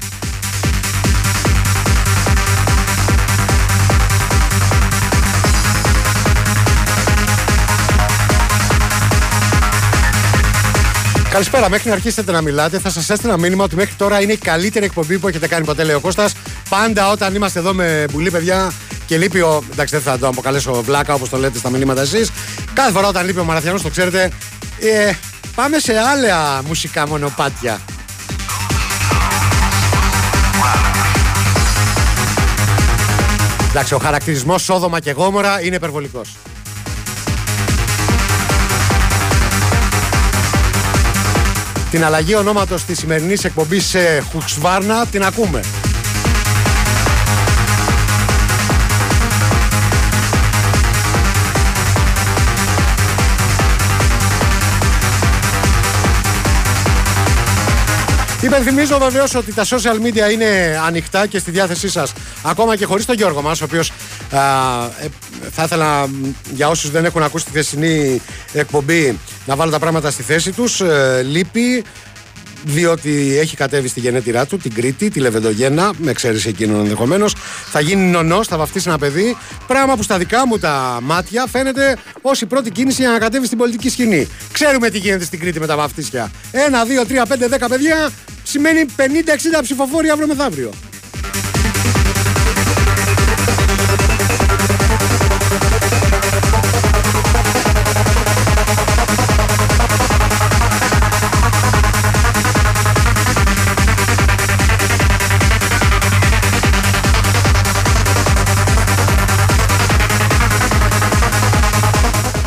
Καλησπέρα. 11.30 11.68
Μέχρι 11.68 11.88
να 11.88 11.94
αρχίσετε 11.94 12.33
να 12.33 12.40
μιλάτε, 12.40 12.78
θα 12.78 12.90
σας 12.90 13.11
έστειλα 13.11 13.38
μήνυμα 13.38 13.64
ότι 13.64 13.76
μέχρι 13.76 13.94
τώρα 13.94 14.21
είναι 14.21 14.33
η 14.33 14.37
καλύτερη 14.37 14.85
εκπομπή 14.85 15.18
που 15.18 15.28
έχετε 15.28 15.49
κάνει 15.49 15.64
ποτέ, 15.64 15.85
λέει 15.85 15.94
ο 15.94 16.00
Κώστας. 16.00 16.33
πάντα 16.68 17.11
όταν 17.11 17.35
είμαστε 17.35 17.59
εδώ 17.59 17.75
με 17.75 18.06
μπουλή 18.12 18.30
παιδιά 18.30 18.73
και 19.06 19.16
λείπει 19.16 19.40
ο. 19.40 19.62
Εντάξει, 19.73 19.94
δεν 19.94 20.04
θα 20.04 20.18
το 20.18 20.28
αποκαλέσω 20.28 20.82
βλάκα 20.82 21.14
όπως 21.14 21.28
το 21.28 21.37
λέτε 21.37 21.58
στα 21.58 21.70
μηνύματα 21.70 22.00
εσείς. 22.00 22.30
Κάθε 22.73 22.90
φορά 22.90 23.08
όταν 23.08 23.26
λείπει 23.26 23.38
ο 23.40 23.44
Μαραθιανός, 23.44 23.82
το 23.82 23.88
ξέρετε, 23.88 24.30
ε, 24.80 25.12
πάμε 25.54 25.78
σε 25.78 25.99
άλλα 25.99 26.62
μουσικά 26.62 27.08
μονοπάτια. 27.08 27.80
Εντάξει, 33.68 33.94
ο 33.94 33.99
χαρακτηρισμός 33.99 34.62
Σόδομα 34.62 35.00
και 35.00 35.11
Γόμορα 35.11 35.64
είναι 35.64 35.76
υπερβολικός. 35.76 36.37
Την 41.90 42.04
αλλαγή 42.04 42.34
ονόματος 42.34 42.84
της 42.84 42.99
σημερινής 42.99 43.44
εκπομπής 43.44 43.84
σε 43.84 44.25
Χουξβάρνα 44.32 45.06
την 45.06 45.25
ακούμε. 45.25 45.61
Υπενθυμίζω 58.44 58.98
βεβαίως 58.98 59.34
ότι 59.34 59.54
τα 59.54 59.64
social 59.64 60.06
media 60.06 60.32
είναι 60.32 60.80
ανοιχτά 60.86 61.26
και 61.26 61.38
στη 61.38 61.50
διάθεσή 61.50 61.88
σας. 61.88 62.12
Ακόμα 62.42 62.76
και 62.76 62.84
χωρίς 62.84 63.04
τον 63.04 63.16
Γιώργο 63.16 63.42
μας, 63.42 63.60
ο 63.60 63.64
οποίος 63.64 63.88
ε, 64.30 64.36
θα 65.50 65.62
ήθελα 65.62 66.08
για 66.52 66.68
όσους 66.68 66.90
δεν 66.90 67.04
έχουν 67.04 67.22
ακούσει 67.22 67.44
τη 67.44 67.50
χθεσινή 67.50 68.20
εκπομπή 68.52 69.18
να 69.46 69.56
βάλω 69.56 69.70
τα 69.70 69.78
πράγματα 69.78 70.10
στη 70.10 70.22
θέση 70.22 70.52
τους. 70.52 70.80
Ε, 70.80 71.22
λείπει 71.22 71.84
διότι 72.64 73.38
έχει 73.40 73.56
κατέβει 73.56 73.88
στη 73.88 74.00
γενέτειρά 74.00 74.46
του 74.46 74.56
την 74.56 74.74
Κρήτη, 74.74 75.10
τη 75.10 75.20
Λεβεντογένα, 75.20 75.92
με 75.98 76.10
εξαίρεση 76.10 76.48
εκείνον 76.48 76.80
ενδεχομένως. 76.80 77.34
Θα 77.70 77.80
γίνει 77.80 78.02
νονός, 78.10 78.46
θα 78.46 78.56
βαφτίσει 78.56 78.88
ένα 78.88 78.98
παιδί. 78.98 79.36
Πράγμα 79.66 79.96
που 79.96 80.02
στα 80.02 80.18
δικά 80.18 80.46
μου 80.46 80.58
τα 80.58 80.98
μάτια 81.02 81.46
φαίνεται 81.46 81.96
ως 82.22 82.40
η 82.40 82.46
πρώτη 82.46 82.70
κίνηση 82.70 83.02
για 83.02 83.10
να 83.10 83.18
κατέβει 83.18 83.46
στην 83.46 83.58
πολιτική 83.58 83.88
σκηνή. 83.88 84.28
Ξέρουμε 84.52 84.90
τι 84.90 84.98
γίνεται 84.98 85.24
στην 85.24 85.40
Κρήτη 85.40 85.60
με 85.60 85.66
τα 85.66 85.76
βαφτίσια. 85.76 86.30
Ένα, 86.50 86.84
δύο, 86.84 87.06
τρία, 87.06 87.26
πέντε, 87.26 87.46
δέκα 87.48 87.68
παιδιά 87.68 88.10
σημαίνει 88.44 88.84
50-60 88.96 89.02
ψηφοφόροι 89.62 90.10
αύριο 90.10 90.26
μεθαύριο. 90.26 90.70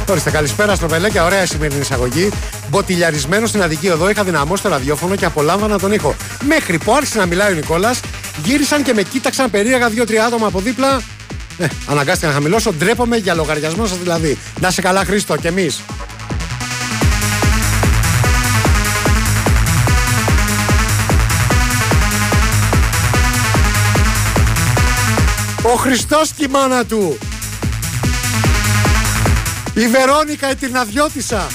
Ορίστε, 0.09 0.31
καλησπέρα 0.31 0.75
στο 0.75 0.87
Βελέκια. 0.87 1.25
Ωραία 1.25 1.45
σημερινή 1.45 1.79
εισαγωγή. 1.79 2.29
Μποτιλιαρισμένος 2.69 3.49
στην 3.49 3.61
Αδική 3.61 3.89
Οδό, 3.89 4.09
είχα 4.09 4.23
δυναμώσει 4.23 4.63
το 4.63 4.69
ραδιόφωνο 4.69 5.15
και 5.15 5.25
απολάμβανα 5.25 5.79
τον 5.79 5.91
ήχο. 5.91 6.15
Μέχρι 6.47 6.77
που 6.77 6.93
άρχισε 6.93 7.17
να 7.17 7.25
μιλάει 7.25 7.51
ο 7.51 7.55
Νικόλας, 7.55 7.99
γύρισαν 8.43 8.83
και 8.83 8.93
με 8.93 9.01
κοίταξαν 9.01 9.49
περίεργα 9.49 9.89
δύο-τρία 9.89 10.25
άτομα 10.25 10.47
από 10.47 10.59
δίπλα. 10.59 11.01
Ε, 11.57 11.67
αναγκάστηκα 11.87 12.27
να 12.27 12.33
χαμηλώσω. 12.33 12.73
Ντρέπομαι 12.73 13.17
για 13.17 13.33
λογαριασμό 13.33 13.85
σας 13.85 13.97
δηλαδή. 13.97 14.37
Να 14.59 14.71
σε 14.71 14.81
καλά, 14.81 15.05
Χρήστο, 15.05 15.37
και 15.37 15.47
εμείς. 15.47 15.81
Ο 25.61 25.75
Χριστός 25.77 26.31
και 26.37 26.43
η 26.43 26.47
μάνα 26.47 26.85
του 26.85 27.17
η 29.77 29.87
Βερόνικα 29.87 30.51
η 30.51 30.55
Τυρναδιώτησα. 30.55 31.47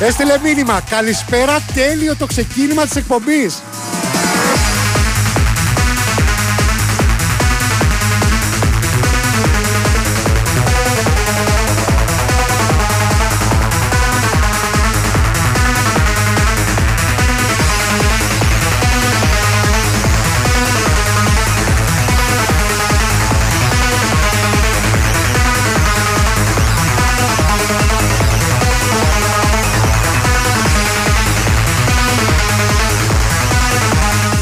Έστειλε 0.00 0.38
μήνυμα. 0.42 0.80
Καλησπέρα, 0.90 1.64
τέλειο 1.74 2.16
το 2.16 2.26
ξεκίνημα 2.26 2.84
της 2.84 2.96
εκπομπής. 2.96 3.62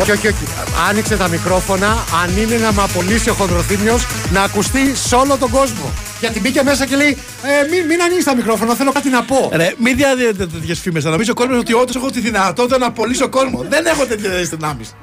Όχι, 0.09 0.27
όχι, 0.27 0.27
όχι. 0.27 0.45
Άνοιξε 0.88 1.16
τα 1.16 1.29
μικρόφωνα. 1.29 2.05
Αν 2.23 2.37
είναι 2.37 2.57
να 2.57 2.73
με 2.73 2.83
απολύσει 2.83 3.31
ο 3.31 3.33
χονδροθύμιος, 3.33 4.07
να 4.33 4.42
ακουστεί 4.42 4.95
σε 4.95 5.14
όλο 5.14 5.37
τον 5.37 5.51
κόσμο. 5.51 5.92
Γιατί 6.21 6.40
μπήκε 6.40 6.62
μέσα 6.62 6.87
και 6.87 6.97
λέει: 6.97 7.19
ε, 7.42 7.69
μην, 7.71 7.87
μην 7.87 8.03
ανοίξεις 8.03 8.25
τα 8.25 8.35
μικρόφωνα, 8.35 8.75
θέλω 8.75 8.92
κάτι 8.92 9.09
να 9.09 9.23
πω. 9.23 9.51
Ρε, 9.53 9.75
μην 9.79 9.97
διαδίδετε 9.97 10.47
τέτοιες 10.47 10.79
φήμες. 10.81 11.03
Θα 11.03 11.11
νομίζεις 11.11 11.31
ο 11.33 11.35
κόσμος 11.35 11.59
ότι 11.59 11.73
όντως 11.75 11.97
έχω 11.97 12.11
τη 12.11 12.21
δυνατότητα 12.21 12.79
να 12.79 12.87
απολύσω 12.87 13.29
κόσμο. 13.29 13.64
Δεν 13.69 13.87
έχω 13.87 14.07
τέτοιες 14.07 14.49
δυνάμεις. 14.49 14.95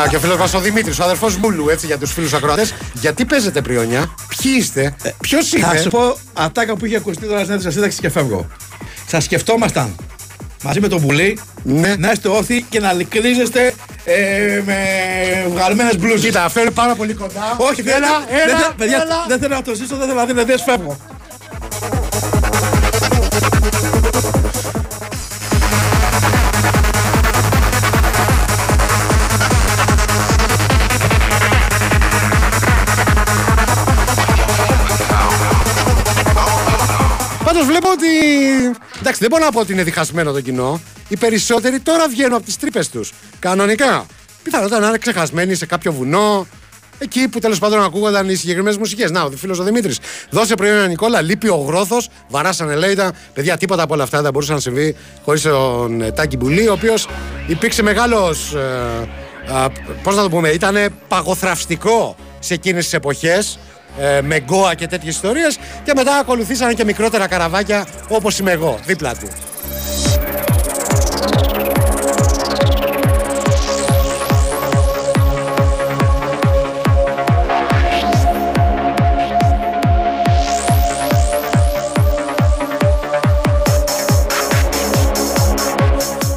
Να 0.00 0.08
και 0.08 0.16
ο 0.16 0.20
φίλος 0.20 0.36
μας 0.36 0.54
ο 0.54 0.60
Δημήτρης, 0.60 0.98
ο 0.98 1.04
αδερφός 1.04 1.36
Μούλου, 1.36 1.68
έτσι 1.68 1.86
για 1.86 1.98
τους 1.98 2.12
φίλους 2.12 2.32
ακροατές. 2.32 2.74
Γιατί 2.92 3.24
παίζετε 3.24 3.62
πριόνια, 3.62 4.14
ποιοι 4.28 4.52
είστε, 4.58 4.96
ποιος 5.20 5.52
είναι. 5.52 5.66
Θα 5.66 5.76
σου 5.76 5.88
πω 5.88 6.18
ατάκα 6.32 6.76
που 6.76 6.86
είχε 6.86 6.96
ακουστεί 6.96 7.26
τώρα 7.26 7.40
στην 7.40 7.52
έντρηση 7.52 7.72
σύνταξη 7.74 8.00
και 8.00 8.10
φεύγω. 8.10 8.46
Σα 9.06 9.20
σκεφτόμασταν 9.20 9.96
μαζί 10.62 10.80
με 10.80 10.88
τον 10.88 11.00
Πουλή 11.00 11.38
ναι. 11.62 11.94
να 11.96 12.10
είστε 12.10 12.28
όρθιοι 12.28 12.64
και 12.68 12.80
να 12.80 12.92
λυκρίζεστε 12.92 13.74
ε, 14.04 14.62
με 14.64 14.76
βγαλμένες 15.52 15.98
μπλούζες. 15.98 16.20
Κοίτα, 16.20 16.44
αυτό 16.44 16.60
είναι 16.60 16.70
πάρα 16.70 16.94
πολύ 16.94 17.14
κοντά. 17.14 17.56
Όχι, 17.56 17.82
δεν, 17.82 17.94
Έλα, 17.94 18.08
δεν, 18.28 18.48
έλα, 18.48 18.58
δεν- 18.58 18.74
παιδιά, 18.76 19.00
έλα. 19.02 19.24
δεν 19.28 19.38
θέλω 19.38 19.54
να 19.54 19.62
το 19.62 19.74
ζήσω, 19.74 19.96
δεν 19.96 20.06
θέλω 20.06 20.18
να 20.18 20.24
δίνω 20.24 20.40
ιδέε, 20.40 20.56
φεύγω. 20.58 20.96
Πάντως 37.60 37.76
βλέπω 37.76 37.90
ότι. 37.90 38.06
Εντάξει, 39.00 39.20
δεν 39.20 39.28
μπορώ 39.30 39.44
να 39.44 39.50
πω 39.50 39.60
ότι 39.60 39.72
είναι 39.72 39.82
διχασμένο 39.82 40.32
το 40.32 40.40
κοινό. 40.40 40.80
Οι 41.08 41.16
περισσότεροι 41.16 41.80
τώρα 41.80 42.08
βγαίνουν 42.08 42.34
από 42.34 42.44
τις 42.44 42.56
τρύπες 42.56 42.88
τους. 42.88 43.12
Κανονικά. 43.38 44.06
Πιθανότατα 44.42 44.80
να 44.80 44.88
είναι 44.88 44.98
ξεχασμένοι 44.98 45.54
σε 45.54 45.66
κάποιο 45.66 45.92
βουνό. 45.92 46.46
Εκεί 46.98 47.28
που 47.28 47.38
τέλος 47.38 47.58
πάντων 47.58 47.82
ακούγονταν 47.82 48.28
οι 48.28 48.34
συγκεκριμένες 48.34 48.76
μουσικές. 48.76 49.10
Να, 49.10 49.22
ο 49.22 49.30
φίλος 49.30 49.58
ο 49.58 49.62
Δημήτρης. 49.62 49.98
Δώσε 50.30 50.54
προϊόν 50.54 50.88
Νικόλα, 50.88 51.20
λείπει 51.20 51.48
ο 51.48 51.64
γρόθος, 51.66 52.08
βαράσανε 52.28 52.74
λέει 52.74 52.94
τα. 52.94 53.12
Παιδιά, 53.32 53.56
τίποτα 53.56 53.82
από 53.82 53.94
όλα 53.94 54.02
αυτά 54.02 54.22
δεν 54.22 54.32
μπορούσε 54.32 54.52
να 54.52 54.60
συμβεί 54.60 54.96
χωρίς 55.24 55.42
τον 55.42 56.00
ε, 56.00 56.12
Τάκη 56.12 56.36
Μπουλή, 56.36 56.68
ο 56.68 56.72
οποίος 56.72 57.08
υπήρξε 57.46 57.82
μεγάλος. 57.82 58.54
Ε, 58.54 59.08
Πώς 60.02 60.16
να 60.16 60.22
το 60.22 60.28
πούμε, 60.28 60.48
ήταν 60.48 60.94
παγοθραυστικό 61.08 62.16
σε 62.38 62.54
εκείνες 62.54 62.84
τις 62.84 62.92
εποχές 62.92 63.58
ε, 63.98 64.20
με 64.20 64.38
γκόα 64.38 64.74
και 64.74 64.86
τέτοιες 64.86 65.14
ιστορίες 65.14 65.58
και 65.84 65.92
μετά 65.96 66.16
ακολουθήσαν 66.16 66.74
και 66.74 66.84
μικρότερα 66.84 67.26
καραβάκια 67.26 67.86
όπως 68.08 68.38
είμαι 68.38 68.50
εγώ, 68.50 68.78
δίπλα 68.84 69.14
του. 69.14 69.28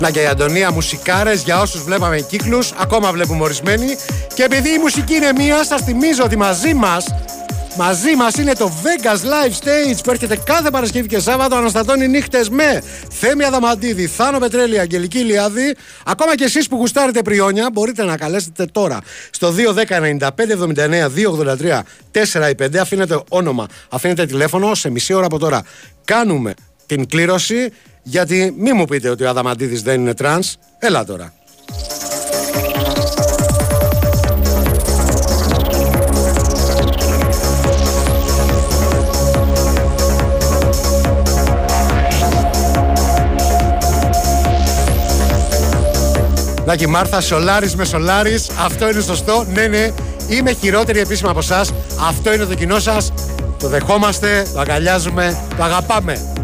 Να 0.04 0.12
και 0.12 0.22
η 0.22 0.26
Αντωνία 0.26 0.72
μουσικάρες 0.72 1.42
για 1.42 1.62
όσους 1.62 1.84
βλέπαμε 1.84 2.20
κύκλους, 2.20 2.72
ακόμα 2.78 3.12
βλέπουμε 3.12 3.44
ορισμένοι 3.44 3.96
και 4.34 4.44
επειδή 4.44 4.70
η 4.70 4.78
μουσική 4.78 5.16
είναι 5.16 5.32
μία, 5.36 5.64
σας 5.64 5.82
θυμίζω 5.82 6.24
ότι 6.24 6.38
μαζί 6.38 6.74
μας 6.74 7.14
Μαζί 7.78 8.16
μας 8.16 8.36
είναι 8.36 8.54
το 8.54 8.72
Vegas 8.84 9.18
Live 9.18 9.52
Stage 9.52 10.04
που 10.04 10.12
έρχεται 10.12 10.36
κάθε 10.46 10.70
Παρασκευή 10.70 11.08
και 11.08 11.20
Σάββατο. 11.20 11.56
Αναστατώνει 11.56 12.08
νύχτες 12.08 12.50
με 12.50 12.84
Θέμη 13.10 13.44
Αδαμαντίδη, 13.44 14.08
Θάνο 14.08 14.40
Πετρέλη, 14.40 14.80
Αγγελική 14.80 15.18
Ηλιάδη. 15.18 15.76
Ακόμα 16.06 16.36
και 16.36 16.44
εσείς 16.44 16.68
που 16.68 16.76
γουστάρετε 16.76 17.22
πριόνια, 17.22 17.70
μπορείτε 17.74 18.04
να 18.04 18.18
καλέσετε 18.18 18.66
τώρα 18.66 19.00
στο 19.30 19.54
210 19.88 20.02
95 20.02 20.30
79 20.52 21.10
283 21.10 21.84
4 22.12 22.50
ή 22.50 22.56
5. 22.64 22.78
Αφήνετε 22.78 23.22
όνομα, 23.30 23.68
αφήνετε 23.90 24.26
τηλέφωνο. 24.26 24.76
Σε 24.76 24.90
μισή 24.90 25.14
ώρα 25.14 25.26
από 25.26 25.40
τώρα 25.40 25.64
κάνουμε 26.06 26.54
την 26.86 27.08
κλήρωση. 27.08 27.72
Γιατί 28.04 28.56
μη 28.58 28.74
μου 28.74 28.86
πείτε 28.86 29.10
ότι 29.10 29.24
ο 29.24 29.30
Αδαμαντίδης 29.30 29.82
δεν 29.82 30.00
είναι 30.00 30.14
trance. 30.14 30.56
Έλα 30.80 31.06
τώρα. 31.06 31.34
Νάκη 46.66 46.88
Μάρθα, 46.88 47.22
Σολάρη 47.22 47.72
με 47.76 47.86
Σολάρη. 47.86 48.40
Αυτό 48.60 48.90
είναι 48.90 49.02
σωστό. 49.02 49.46
Ναι, 49.54 49.68
ναι. 49.68 49.92
Είμαι 50.28 50.52
χειρότερη 50.52 51.00
επίσημα 51.00 51.30
από 51.30 51.40
εσάς. 51.40 51.74
Αυτό 52.08 52.34
είναι 52.34 52.46
το 52.46 52.56
κοινό 52.56 52.80
σας. 52.80 53.12
Το 53.60 53.68
δεχόμαστε, 53.68 54.46
το 54.54 54.60
αγκαλιάζουμε, 54.60 55.38
το 55.58 55.64
αγαπάμε. 55.64 56.43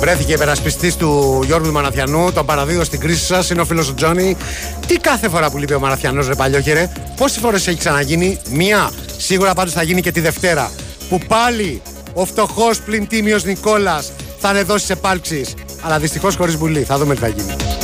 Βρέθηκε 0.00 0.32
υπερασπιστής 0.32 0.96
του 0.96 1.40
Γιώργου 1.44 1.72
Μαναθιανού, 1.72 2.32
τον 2.32 2.46
παραδίδω 2.46 2.84
στην 2.84 3.00
κρίση 3.00 3.24
σας. 3.24 3.50
Είναι 3.50 3.60
ο 3.60 3.64
φίλος 3.64 3.86
του 3.86 3.94
Τζόνι. 3.94 4.36
Τι 4.86 4.96
κάθε 4.96 5.28
φορά 5.28 5.50
που 5.50 5.58
λείπει 5.58 5.74
ο 5.74 5.80
Μαναθιανός, 5.80 6.28
ρε 6.28 6.34
παλιόχερε, 6.34 6.92
πόσες 7.16 7.38
φορές 7.38 7.66
έχει 7.66 7.78
ξαναγίνει, 7.78 8.38
Μία. 8.50 8.90
Σίγουρα 9.16 9.54
πάντως 9.54 9.72
θα 9.72 9.82
γίνει 9.82 10.00
και 10.00 10.12
τη 10.12 10.20
Δευτέρα. 10.20 10.70
Που 11.08 11.18
πάλι 11.28 11.82
ο 12.14 12.24
φτωχός 12.24 12.80
πλην 12.80 13.06
τίμιος 13.06 13.44
Νικόλας 13.44 14.12
θα 14.38 14.50
είναι 14.50 14.62
δώσει 14.62 14.86
επάλξεις. 14.90 15.54
Αλλά 15.82 15.98
δυστυχώς 15.98 16.36
χωρίς 16.36 16.56
βουλή. 16.56 16.82
Θα 16.82 16.98
δούμε 16.98 17.14
τι 17.14 17.20
θα 17.20 17.28
γίνει. 17.28 17.79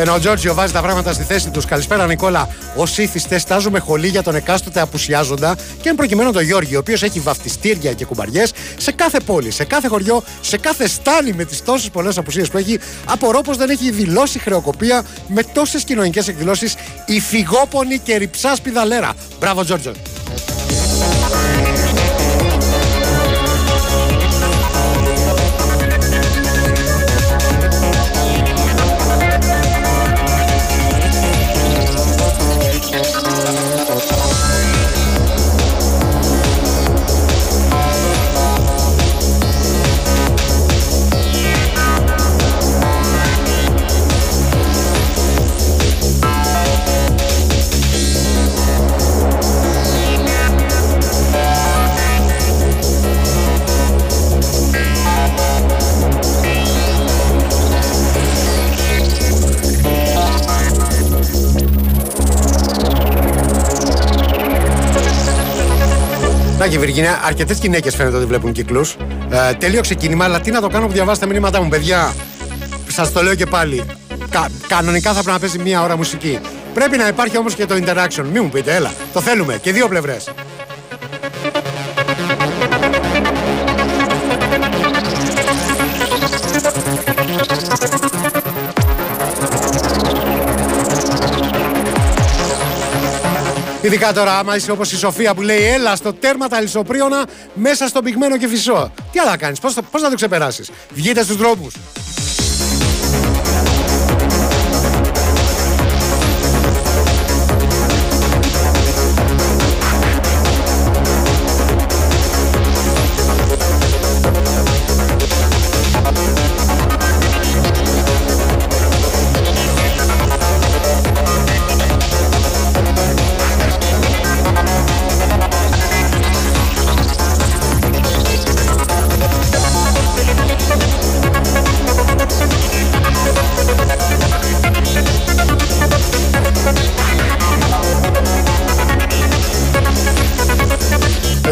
Ενώ 0.00 0.14
ο 0.14 0.18
Τζόρτζιο 0.18 0.54
βάζει 0.54 0.72
τα 0.72 0.80
πράγματα 0.80 1.12
στη 1.12 1.22
θέση 1.22 1.50
τους. 1.50 1.64
Καλησπέρα, 1.64 2.06
Νικόλα. 2.06 2.48
Ω 2.76 2.82
ήθιστε, 2.96 3.38
στάζουμε 3.38 3.78
χολή 3.78 4.08
για 4.08 4.22
τον 4.22 4.34
εκάστοτε 4.34 4.80
απουσιάζοντα 4.80 5.56
και 5.80 5.88
εν 5.88 5.94
προκειμένου 5.94 6.32
τον 6.32 6.42
Γιώργη, 6.42 6.76
ο 6.76 6.78
οποίος 6.78 7.02
έχει 7.02 7.20
βαφτιστήρια 7.20 7.92
και 7.92 8.04
κουμπαριές 8.04 8.52
σε 8.76 8.92
κάθε 8.92 9.20
πόλη, 9.20 9.50
σε 9.50 9.64
κάθε 9.64 9.88
χωριό, 9.88 10.22
σε 10.40 10.56
κάθε 10.56 10.88
στάλη 10.88 11.34
με 11.34 11.44
τις 11.44 11.62
τόσες 11.64 11.90
πολλές 11.90 12.18
απουσίες 12.18 12.50
που 12.50 12.58
έχει. 12.58 12.78
Απορώ 13.04 13.40
πως 13.40 13.56
δεν 13.56 13.70
έχει 13.70 13.90
δηλώσει 13.90 14.38
χρεοκοπία 14.38 15.04
με 15.28 15.42
τόσες 15.42 15.84
κοινωνικές 15.84 16.28
εκδηλώσεις 16.28 16.74
η 17.06 17.20
φυγόπονη 17.20 17.98
και 17.98 18.16
ρυψά 18.16 18.54
σπιδαλέρα. 18.54 19.12
Μπράβο, 19.38 19.64
Τζόρτζο. 19.64 19.92
Να 66.78 66.84
και 66.84 66.90
Βυργινία, 66.90 67.20
αρκετές 67.24 67.58
γυναίκες 67.58 67.94
φαίνεται 67.94 68.16
ότι 68.16 68.26
βλέπουν 68.26 68.52
κύκλους. 68.52 68.96
Ε, 69.30 69.54
τέλειο 69.54 69.80
ξεκίνημα, 69.80 70.24
αλλά 70.24 70.40
τι 70.40 70.50
να 70.50 70.60
το 70.60 70.68
κάνω 70.68 70.86
που 70.86 70.92
διαβάσετε 70.92 71.26
τα 71.26 71.32
μηνύματά 71.32 71.62
μου, 71.62 71.68
παιδιά. 71.68 72.14
Σας 72.88 73.12
το 73.12 73.22
λέω 73.22 73.34
και 73.34 73.46
πάλι. 73.46 73.84
Κα, 74.30 74.48
κανονικά 74.68 75.08
θα 75.08 75.22
πρέπει 75.22 75.30
να 75.30 75.38
παίζει 75.38 75.58
μία 75.58 75.82
ώρα 75.82 75.96
μουσική. 75.96 76.38
Πρέπει 76.74 76.96
να 76.96 77.08
υπάρχει 77.08 77.38
όμως 77.38 77.54
και 77.54 77.66
το 77.66 77.74
interaction. 77.74 78.24
Μην 78.32 78.42
μου 78.42 78.48
πείτε, 78.48 78.74
έλα. 78.74 78.92
Το 79.12 79.20
θέλουμε 79.20 79.58
και 79.62 79.72
δύο 79.72 79.88
πλευρές. 79.88 80.28
Ειδικά 93.88 94.12
τώρα, 94.12 94.38
άμα 94.38 94.56
είσαι 94.56 94.70
όπως 94.70 94.92
η 94.92 94.96
Σοφία 94.96 95.34
που 95.34 95.42
λέει 95.42 95.62
Έλα 95.62 95.96
στο 95.96 96.12
τέρμα 96.12 96.48
τα 96.48 96.60
λισοπρίωνα 96.60 97.26
μέσα 97.54 97.88
στο 97.88 98.02
πυγμένο 98.02 98.36
και 98.36 98.48
φυσό. 98.48 98.92
Τι 99.12 99.18
άλλα 99.18 99.36
κάνεις, 99.36 99.60
πώς 99.60 99.74
πώς 99.90 100.02
θα 100.02 100.08
το 100.08 100.14
ξεπεράσεις; 100.14 100.70
Βγείτε 100.94 101.22
στους 101.22 101.36
δρόμους. 101.36 101.74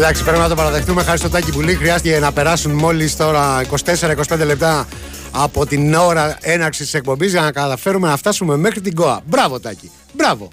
Εντάξει, 0.09 0.25
πρέπει 0.25 0.41
να 0.41 0.49
το 0.49 0.55
παραδεχτούμε. 0.55 1.03
Χάρη 1.03 1.17
στο 1.17 1.29
τάκι 1.29 1.51
πουλί 1.51 1.75
χρειάστηκε 1.75 2.19
να 2.19 2.31
περάσουν 2.31 2.71
μόλις 2.71 3.15
τώρα 3.15 3.61
24-25 3.85 4.45
λεπτά 4.45 4.87
από 5.31 5.65
την 5.65 5.93
ώρα 5.93 6.37
έναρξης 6.41 6.89
τη 6.91 6.97
εκπομπής 6.97 7.31
για 7.31 7.41
να 7.41 7.51
καταφέρουμε 7.51 8.07
να 8.07 8.17
φτάσουμε 8.17 8.57
μέχρι 8.57 8.81
την 8.81 8.95
ΚΟΑ. 8.95 9.21
Μπράβο, 9.25 9.59
Τάκη. 9.59 9.91
Μπράβο. 10.13 10.49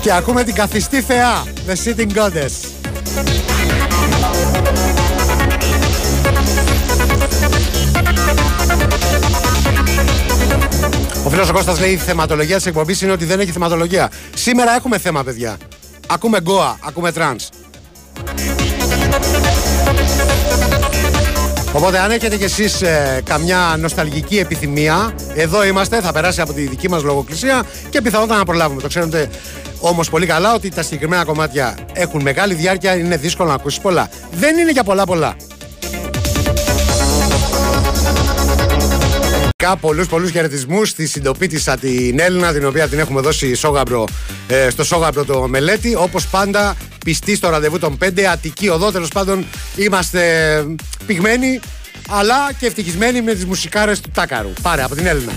Και 0.00 0.12
ακούμε 0.12 0.44
την 0.44 0.54
καθιστή 0.54 1.00
θεά, 1.00 1.42
The 1.66 1.72
Sitting 1.72 2.12
Goddess. 2.16 2.68
Ο 11.24 11.30
φίλος 11.30 11.48
ο 11.48 11.52
Κώστας 11.52 11.80
λέει: 11.80 11.90
Η 11.90 11.96
θεματολογία 11.96 12.56
της 12.56 12.66
εκπομπής 12.66 13.02
είναι 13.02 13.12
ότι 13.12 13.24
δεν 13.24 13.40
έχει 13.40 13.50
θεματολογία. 13.50 14.10
Σήμερα 14.34 14.74
έχουμε 14.74 14.98
θέμα, 14.98 15.24
παιδιά. 15.24 15.56
Ακούμε 16.06 16.40
goa, 16.40 16.78
ακούμε 16.84 17.12
trance. 17.12 17.48
Οπότε 21.72 21.98
αν 21.98 22.10
έχετε 22.10 22.36
κι 22.36 22.44
εσείς 22.44 22.82
ε, 22.82 23.22
καμιά 23.24 23.76
νοσταλγική 23.78 24.38
επιθυμία 24.38 25.14
Εδώ 25.34 25.64
είμαστε, 25.64 26.00
θα 26.00 26.12
περάσει 26.12 26.40
από 26.40 26.52
τη 26.52 26.62
δική 26.62 26.88
μας 26.88 27.02
λογοκρισία 27.02 27.64
Και 27.90 28.00
πιθανότατα 28.02 28.38
να 28.38 28.44
προλάβουμε. 28.44 28.80
Το 28.80 28.88
ξέρετε 28.88 29.28
όμως 29.80 30.10
πολύ 30.10 30.26
καλά 30.26 30.54
ότι 30.54 30.68
τα 30.68 30.82
συγκεκριμένα 30.82 31.24
κομμάτια 31.24 31.74
Έχουν 31.92 32.22
μεγάλη 32.22 32.54
διάρκεια, 32.54 32.96
είναι 32.96 33.16
δύσκολο 33.16 33.48
να 33.48 33.54
ακούσεις 33.54 33.80
πολλά. 33.80 34.08
Δεν 34.32 34.58
είναι 34.58 34.70
για 34.70 34.84
πολλά 34.84 35.04
πολλά 35.04 35.36
Φυσικά 39.64 39.82
πολλούς 39.82 40.06
πολλούς 40.06 40.30
χαιρετισμούς 40.30 40.88
στη 40.88 41.06
συντοπίτισσα 41.06 41.76
την 41.76 42.18
Έλενα 42.18 42.52
την 42.52 42.66
οποία 42.66 42.88
την 42.88 42.98
έχουμε 42.98 43.20
δώσει 43.20 43.54
σώγαμπρο, 43.54 44.04
ε, 44.48 44.70
στο 44.70 44.84
σώγαμπρο 44.84 45.24
το 45.24 45.48
Μελέτη. 45.48 45.94
Όπως 45.94 46.26
πάντα 46.26 46.76
πιστή 47.04 47.36
στο 47.36 47.48
ραντεβού 47.48 47.78
των 47.78 47.98
5 47.98 48.24
Αττική 48.24 48.68
οδό. 48.68 48.92
Τέλος 48.92 49.08
πάντων 49.08 49.46
είμαστε 49.76 50.64
πηγμένοι 51.06 51.60
αλλά 52.08 52.52
και 52.58 52.66
ευτυχισμένοι 52.66 53.22
με 53.22 53.34
τις 53.34 53.44
μουσικάρες 53.44 54.00
του 54.00 54.10
Τάκαρου. 54.14 54.52
Πάρε 54.62 54.82
από 54.82 54.94
την 54.94 55.06
Έλενα 55.06 55.32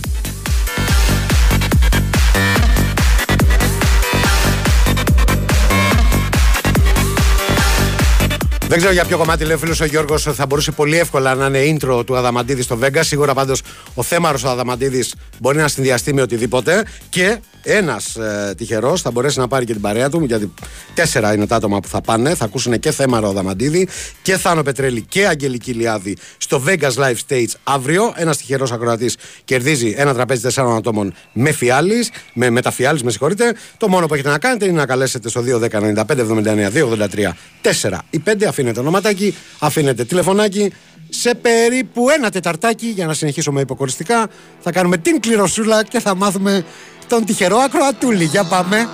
Δεν 8.68 8.78
ξέρω 8.78 8.94
για 8.94 9.06
ποιο 9.06 9.18
κομμάτι 9.18 9.44
λέει 9.44 9.56
ο 9.56 9.58
φίλος 9.58 9.80
ο 9.80 9.86
Γιώργος 9.86 10.24
θα 10.24 10.46
μπορούσε 10.46 10.72
πολύ 10.72 10.98
εύκολα 10.98 11.36
να 11.36 11.60
είναι 11.60 11.78
intro 11.80 12.06
του 12.06 12.18
Αδαμαντίδης 12.18 12.66
στο 12.66 12.78
Vegas. 12.78 13.04
Σίγουρα 13.04 13.34
πάντως 13.34 13.62
ο 13.94 14.04
θέμαρος 14.04 14.44
ο 14.44 14.50
Αδαμαντίδης 14.50 15.16
μπορεί 15.40 15.58
να 15.58 15.68
συνδυαστεί 15.68 16.14
με 16.14 16.22
οτιδήποτε. 16.22 16.84
Και 17.10 17.38
ένας 17.64 18.16
ε, 18.16 18.54
τυχερός 18.58 19.02
θα 19.02 19.12
μπορέσει 19.12 19.40
να 19.40 19.48
πάρει 19.48 19.66
και 19.66 19.72
την 19.74 19.82
παρέα 19.82 20.10
του, 20.10 20.24
γιατί 20.26 20.54
τέσσερα 20.94 21.34
είναι 21.34 21.48
τα 21.48 21.56
άτομα 21.56 21.80
που 21.80 21.88
θα 21.88 22.02
πάνε. 22.02 22.36
Θα 22.36 22.46
ακούσουν 22.46 22.80
και 22.80 22.92
θέμαρο 22.92 23.30
Αδαμαντίδη 23.30 23.88
και 24.22 24.38
Θάνο 24.38 24.64
Πετρέλη 24.64 25.02
και 25.02 25.28
Αγγελική 25.28 25.72
Λιάδη 25.72 26.18
στο 26.38 26.64
Vegas 26.68 26.94
Live 26.94 27.16
Stage 27.28 27.52
αύριο. 27.64 28.14
Ένας 28.16 28.38
τυχερός 28.38 28.72
ακροατής 28.72 29.18
κερδίζει 29.46 29.94
ένα 29.98 30.14
τραπέζι 30.14 30.42
τεσσάρων 30.42 30.76
ατόμων 30.76 31.14
με 31.34 31.52
φιάλης, 31.52 32.10
με 32.34 32.50
μεταφιάλης, 32.50 33.04
με 33.04 33.12
συγχωρείτε. 33.12 33.54
Το 33.78 33.88
μόνο 33.88 34.06
που 34.06 34.14
έχετε 34.14 34.30
να 34.30 34.38
κάνετε 34.38 34.66
είναι 34.66 34.78
να 34.80 34.86
καλέσετε 34.86 35.30
στο 35.30 35.42
210 35.42 35.70
95 35.70 36.06
79 36.06 36.72
283 36.72 37.34
4 37.62 37.98
ή 38.10 38.22
5 38.26 38.48
αφήνετε 38.58 38.80
ονοματάκι, 38.80 39.36
αφήνετε 39.60 40.04
τηλεφωνάκι. 40.06 40.74
Σε 41.10 41.36
περίπου 41.36 42.10
ένα 42.10 42.30
τεταρτάκι, 42.30 42.88
για 42.88 43.06
να 43.06 43.14
συνεχίσουμε 43.14 43.62
υποκοριστικά, 43.62 44.28
θα 44.60 44.72
κάνουμε 44.72 44.98
την 44.98 45.20
κληροσούλα 45.20 45.84
και 45.84 46.00
θα 46.00 46.16
μάθουμε 46.16 46.66
τον 47.08 47.26
τυχερό 47.26 47.58
ακροατούλη. 47.58 48.24
Για 48.24 48.44
πάμε. 48.44 48.90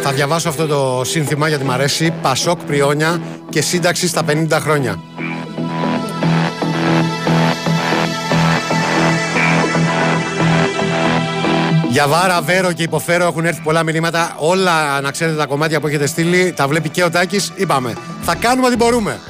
Θα 0.00 0.12
διαβάσω 0.12 0.48
αυτό 0.48 0.66
το 0.66 1.04
σύνθημα 1.04 1.48
γιατί 1.48 1.64
μου 1.64 1.72
αρέσει. 1.72 2.12
Πασόκ 2.22 2.60
Πριόνια 2.64 3.20
και 3.48 3.62
σύνταξη 3.62 4.08
στα 4.08 4.24
50 4.28 4.48
χρόνια. 4.50 5.00
Για 11.92 12.06
Βάρα, 12.06 12.40
Βέρο 12.42 12.72
και 12.72 12.82
Υποφέρο 12.82 13.24
έχουν 13.24 13.44
έρθει 13.44 13.60
πολλά 13.62 13.82
μηνύματα. 13.82 14.34
Όλα 14.38 15.00
να 15.00 15.10
ξέρετε 15.10 15.36
τα 15.36 15.46
κομμάτια 15.46 15.80
που 15.80 15.86
έχετε 15.86 16.06
στείλει, 16.06 16.52
τα 16.56 16.68
βλέπει 16.68 16.88
και 16.88 17.04
ο 17.04 17.10
Τάκης. 17.10 17.52
Είπαμε, 17.54 17.94
θα 18.22 18.34
κάνουμε 18.34 18.66
ό,τι 18.66 18.76
μπορούμε. 18.76 19.20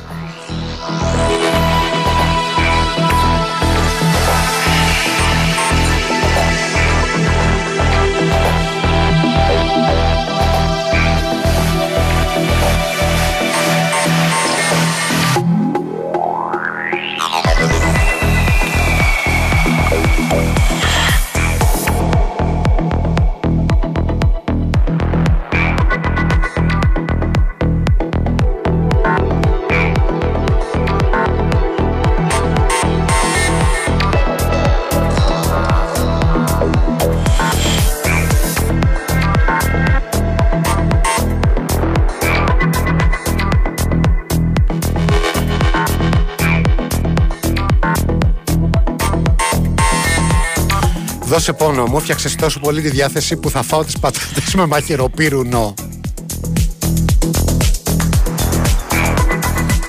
Δώσε 51.32 51.52
πόνο, 51.52 51.86
μου 51.86 51.96
έφτιαξε 51.96 52.36
τόσο 52.36 52.60
πολύ 52.60 52.82
τη 52.82 52.90
διάθεση 52.90 53.36
που 53.36 53.50
θα 53.50 53.62
φάω 53.62 53.84
τις 53.84 53.98
πατάτες 53.98 54.54
με 54.54 54.66
μαχαιροπύρουνο. 54.66 55.74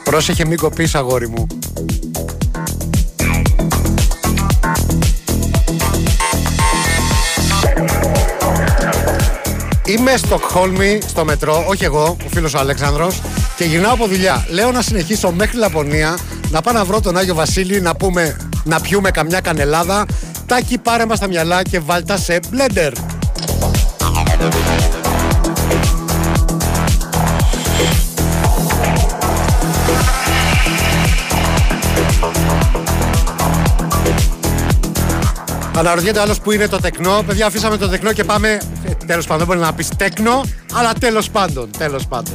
Πρόσεχε 0.03 0.45
μην 0.45 0.57
κοπείς 0.57 0.95
αγόρι 0.95 1.29
μου. 1.29 1.47
Είμαι 9.85 10.17
Στοκχόλμη 10.17 10.99
στο 11.07 11.25
μετρό, 11.25 11.65
όχι 11.67 11.83
εγώ, 11.83 12.17
ο 12.25 12.29
φίλος 12.29 12.53
ο 12.53 12.59
Αλέξανδρος 12.59 13.21
και 13.55 13.63
γυρνάω 13.63 13.93
από 13.93 14.07
δουλειά. 14.07 14.45
Λέω 14.49 14.71
να 14.71 14.81
συνεχίσω 14.81 15.31
μέχρι 15.31 15.57
Λαπωνία, 15.57 16.17
να 16.49 16.61
πάω 16.61 16.73
να 16.73 16.85
βρω 16.85 17.01
τον 17.01 17.17
Άγιο 17.17 17.35
Βασίλη, 17.35 17.81
να 17.81 17.95
πούμε, 17.95 18.37
να 18.63 18.81
πιούμε 18.81 19.11
καμιά 19.11 19.39
κανελάδα 19.39 20.05
Τάκι 20.53 20.77
πάρε 20.77 21.05
μας 21.05 21.19
τα 21.19 21.27
μυαλά 21.27 21.61
και 21.61 21.79
βάλτα 21.79 22.17
σε 22.17 22.39
μπλέντερ. 22.49 22.93
Αναρωτιέται 35.77 36.19
άλλος 36.19 36.39
που 36.39 36.51
είναι 36.51 36.67
το 36.67 36.79
τεκνό. 36.79 37.23
Παιδιά, 37.27 37.45
αφήσαμε 37.45 37.77
το 37.77 37.87
τεκνό 37.87 38.13
και 38.13 38.23
πάμε. 38.23 38.61
Τέλος 39.05 39.27
πάντων, 39.27 39.47
μπορεί 39.47 39.59
να 39.59 39.73
πεις 39.73 39.89
τεκνό, 39.97 40.41
αλλά 40.73 40.93
τέλος 40.99 41.29
πάντων. 41.29 41.69
Τέλος 41.77 42.05
πάντων. 42.07 42.33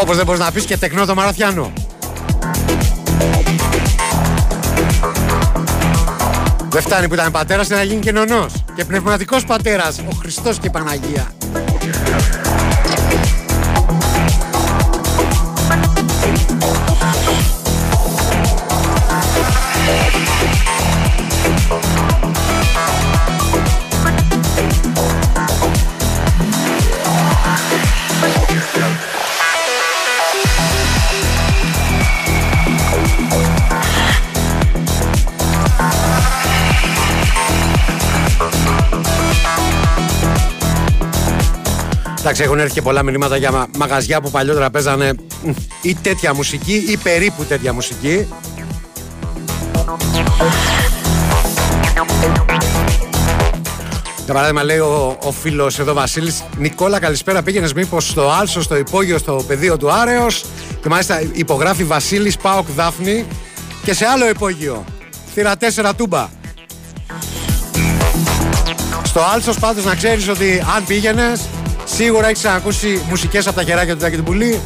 Όπως 0.00 0.16
δεν 0.16 0.24
μπορείς 0.24 0.40
να 0.40 0.52
πεις 0.52 0.64
και 0.64 0.76
τεκνό 0.76 1.04
το 1.04 1.14
μαραθιάνο. 1.14 1.72
Δεν 6.74 6.82
φτάνει 6.82 7.08
που 7.08 7.14
ήταν 7.14 7.32
πατέρας 7.32 7.68
να 7.68 7.82
γίνει 7.82 8.00
και 8.00 8.12
νονός 8.12 8.52
και 8.74 8.84
πνευματικός 8.84 9.44
πατέρας, 9.44 9.98
ο 9.98 10.14
Χριστός 10.14 10.58
και 10.58 10.66
η 10.66 10.70
Παναγία. 10.70 11.33
Εντάξει, 42.24 42.42
έχουν 42.42 42.58
έρθει 42.58 42.72
και 42.72 42.82
πολλά 42.82 43.02
μηνύματα 43.02 43.36
για 43.36 43.66
μαγαζιά 43.78 44.20
που 44.20 44.30
παλιότερα 44.30 44.70
παίζανε 44.70 45.12
ή 45.82 45.94
τέτοια 45.94 46.34
μουσική 46.34 46.84
ή 46.88 46.96
περίπου 46.96 47.44
τέτοια 47.44 47.72
μουσική. 47.72 48.26
Για 54.24 54.34
παράδειγμα, 54.34 54.62
λέει 54.62 54.78
ο, 54.78 55.16
ο 55.22 55.32
φίλος 55.32 55.78
εδώ 55.78 55.92
Βασίλης, 55.92 56.44
Νικόλα, 56.58 56.98
καλησπέρα. 56.98 57.42
Πήγαινες 57.42 57.72
μήπως 57.72 58.08
στο 58.08 58.30
Άλσο, 58.30 58.62
στο 58.62 58.76
υπόγειο, 58.76 59.18
στο 59.18 59.44
πεδίο 59.46 59.76
του 59.76 59.92
Άρεος. 59.92 60.44
Και 60.82 60.88
μάλιστα 60.88 61.22
υπογράφει 61.32 61.84
Βασίλης 61.84 62.36
Πάοκ 62.36 62.66
Δάφνη 62.76 63.24
και 63.82 63.94
σε 63.94 64.06
άλλο 64.06 64.28
υπόγειο. 64.28 64.84
Θύρα 65.34 65.52
4 65.56 65.90
τούμπα. 65.96 66.28
Στο 69.02 69.20
Άλσος 69.34 69.58
πάντως 69.58 69.84
να 69.84 69.94
ξέρεις 69.94 70.28
ότι 70.28 70.64
αν 70.76 70.84
πήγαινες, 70.84 71.40
Σίγουρα 71.94 72.28
έχεις 72.28 72.44
ακούσει 72.44 73.02
μουσικές 73.08 73.46
από 73.46 73.56
τα 73.56 73.62
χεράκια 73.62 73.94
του 73.94 74.00
Τάκη 74.00 74.16
του 74.16 74.22
Πουλή, 74.22 74.60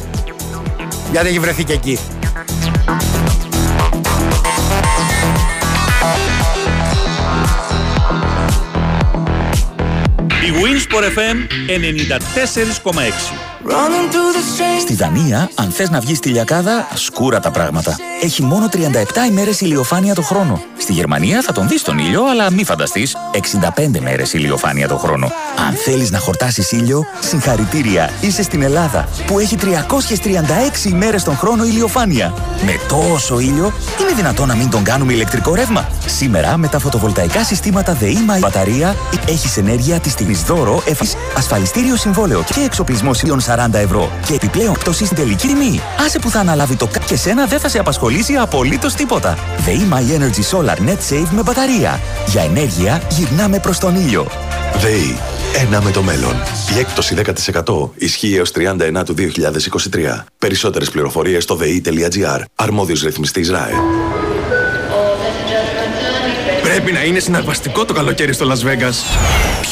γιατί 1.11 1.27
έχει 1.27 1.39
βρεθεί 1.39 1.63
και 1.63 1.73
εκεί. 1.73 1.99
Η 10.41 10.51
Winsport 10.61 11.03
FM 11.03 11.37
94,6 12.83 13.48
Στη 14.79 14.93
Δανία, 14.93 15.49
αν 15.55 15.69
θες 15.71 15.89
να 15.89 15.99
βγεις 15.99 16.17
στη 16.17 16.29
λιακάδα, 16.29 16.87
σκούρα 16.93 17.39
τα 17.39 17.51
πράγματα. 17.51 17.95
Έχει 18.21 18.43
μόνο 18.43 18.67
37 18.67 18.77
ημέρες 19.29 19.61
ηλιοφάνεια 19.61 20.15
το 20.15 20.21
χρόνο. 20.21 20.61
Στη 20.77 20.93
Γερμανία 20.93 21.41
θα 21.41 21.51
τον 21.51 21.67
δεις 21.67 21.81
τον 21.81 21.97
ήλιο, 21.97 22.25
αλλά 22.25 22.51
μη 22.51 22.63
φανταστείς, 22.63 23.15
65 23.31 23.99
μέρες 23.99 24.33
ηλιοφάνεια 24.33 24.87
το 24.87 24.97
χρόνο. 24.97 25.31
Αν 25.67 25.73
θέλεις 25.73 26.11
να 26.11 26.19
χορτάσεις 26.19 26.71
ήλιο, 26.71 27.05
συγχαρητήρια, 27.19 28.09
είσαι 28.21 28.43
στην 28.43 28.61
Ελλάδα, 28.61 29.07
που 29.27 29.39
έχει 29.39 29.55
336 29.55 30.85
ημέρες 30.89 31.23
τον 31.23 31.37
χρόνο 31.37 31.63
ηλιοφάνεια. 31.63 32.33
Με 32.65 32.79
τόσο 32.87 33.39
ήλιο, 33.39 33.73
είναι 34.01 34.13
δυνατόν 34.15 34.47
να 34.47 34.55
μην 34.55 34.69
τον 34.69 34.83
κάνουμε 34.83 35.13
ηλεκτρικό 35.13 35.53
ρεύμα; 35.55 35.87
Σήμερα, 36.05 36.57
με 36.57 36.67
τα 36.67 36.79
φωτοβολταϊκά 36.79 37.43
συστήματα 37.43 37.93
ΔΕΗ 37.93 38.17
μπαταρία, 38.39 38.95
έχεις 39.27 39.57
ενέργεια 39.57 39.99
τη 39.99 40.09
στιγμής 40.09 40.43
δώρο, 40.43 40.83
εφής, 40.85 41.15
ασφαλιστήριο 41.37 41.95
συμβόλαιο 41.95 42.43
και 42.43 42.61
εξοπλισμό 42.61 43.11
ήλιων 43.23 43.39
40 43.67 43.73
ευρώ. 43.73 44.11
Και 44.27 44.33
επιπλέον 44.33 44.73
πτώση 44.73 45.05
στην 45.05 45.17
τελική 45.17 45.47
τιμή. 45.47 45.81
Άσε 46.05 46.19
που 46.19 46.29
θα 46.29 46.39
αναλάβει 46.39 46.75
το 46.75 46.87
ΚΑΠ 46.87 47.05
και 47.05 47.15
σένα 47.15 47.45
δεν 47.45 47.59
θα 47.59 47.69
σε 47.69 47.79
απασχολήσει 47.79 48.33
απολύτως 48.33 48.93
τίποτα. 48.93 49.37
ΔΕΗ 49.57 49.87
My 49.91 50.19
Energy 50.19 50.43
Solar 50.51 50.77
Net 50.77 51.13
Save 51.13 51.27
με 51.31 51.41
μπαταρία. 51.43 51.99
Για 52.27 52.41
ενέργεια 52.41 53.01
γυρνάμε 53.09 53.59
προς 53.59 53.79
τον 53.79 53.95
ήλιο. 53.95 54.27
ΔΕΗ. 54.77 55.17
Ένα 55.55 55.81
με 55.81 55.91
το 55.91 56.01
μέλλον. 56.01 56.35
Η 56.75 56.79
έκπτωση 56.79 57.15
10% 57.65 57.89
ισχύει 57.95 58.35
έως 58.35 58.51
31 58.51 59.03
του 59.05 59.13
2023. 59.13 60.25
Περισσότερες 60.37 60.89
πληροφορίες 60.89 61.43
στο 61.43 61.55
ΔΕΗ.gr. 61.55 62.41
Αρμόδιος 62.55 63.01
ρυθμιστής 63.01 63.49
ΡΑΕ. 63.49 63.73
Πρέπει 66.61 66.91
να 66.91 67.03
είναι 67.03 67.19
συναρπαστικό 67.19 67.85
το 67.85 67.93
καλοκαίρι 67.93 68.33
στο 68.33 68.45
Las 68.51 68.67
Vegas. 68.67 68.95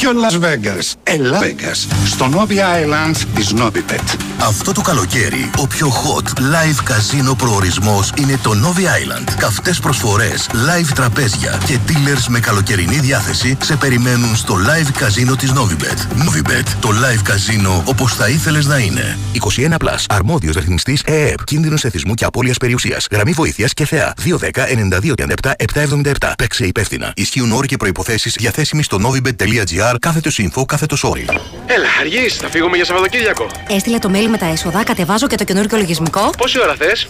Ποιο 0.00 0.10
Las 0.10 0.34
Vegas? 0.44 0.92
Ελά 1.02 1.40
Vegas. 1.40 2.06
Στο 2.06 2.28
Novi 2.32 2.52
Island 2.52 3.16
της 3.34 3.54
Novibet. 3.56 4.16
Αυτό 4.40 4.72
το 4.72 4.80
καλοκαίρι, 4.80 5.50
ο 5.58 5.66
πιο 5.66 5.88
hot 5.88 6.38
live 6.38 6.82
καζίνο 6.84 7.34
προορισμός 7.34 8.12
είναι 8.18 8.38
το 8.42 8.50
Novi 8.50 8.80
Island. 8.80 9.34
Καυτές 9.38 9.80
προσφορές, 9.80 10.48
live 10.52 10.92
τραπέζια 10.94 11.60
και 11.66 11.78
dealers 11.88 12.24
με 12.28 12.40
καλοκαιρινή 12.40 12.98
διάθεση 12.98 13.56
σε 13.62 13.76
περιμένουν 13.76 14.36
στο 14.36 14.54
live 14.54 14.90
καζίνο 14.98 15.36
της 15.36 15.52
Novibet. 15.52 16.22
Novibet, 16.22 16.66
το 16.80 16.88
live 16.88 17.22
καζίνο 17.22 17.82
όπως 17.86 18.14
θα 18.14 18.28
ήθελες 18.28 18.66
να 18.66 18.78
είναι. 18.78 19.18
21 19.32 19.76
Plus, 19.78 20.04
αρμόδιος 20.08 20.54
ρυθμιστής 20.54 21.02
ΕΕΠ, 21.04 21.44
κίνδυνος 21.44 21.84
εθισμού 21.84 22.14
και 22.14 22.24
απώλειας 22.24 22.56
περιουσίας. 22.56 23.06
Γραμμή 23.10 23.32
βοήθειας 23.32 23.72
και 23.72 23.86
θεά. 23.86 24.14
210 24.24 24.66
92 24.66 25.14
37 25.14 25.54
777. 25.56 26.32
Παίξε 26.38 26.66
υπεύθυνα. 26.66 27.12
Ισχύουν 27.16 27.52
όροι 27.52 27.66
και 27.66 27.76
προϋποθέσεις 27.76 28.34
διαθέσιμοι 28.38 28.82
στο 28.82 28.98
novibet.gr 29.02 29.87
κάθετο 29.98 30.30
info 30.36 30.64
κάθετο 30.66 30.96
όρι. 31.02 31.26
Έλα, 31.66 31.88
αργείς, 32.00 32.36
θα 32.36 32.48
φύγουμε 32.48 32.76
για 32.76 32.84
Σαββατοκύριακο. 32.84 33.46
Έστειλε 33.68 33.98
το 33.98 34.10
mail 34.12 34.26
με 34.28 34.36
τα 34.36 34.46
έσοδα, 34.46 34.84
κατεβάζω 34.84 35.26
και 35.26 35.36
το 35.36 35.44
καινούργιο 35.44 35.78
λογισμικό. 35.78 36.30
Πόση 36.38 36.60
ώρα 36.60 36.74
θες; 36.74 37.08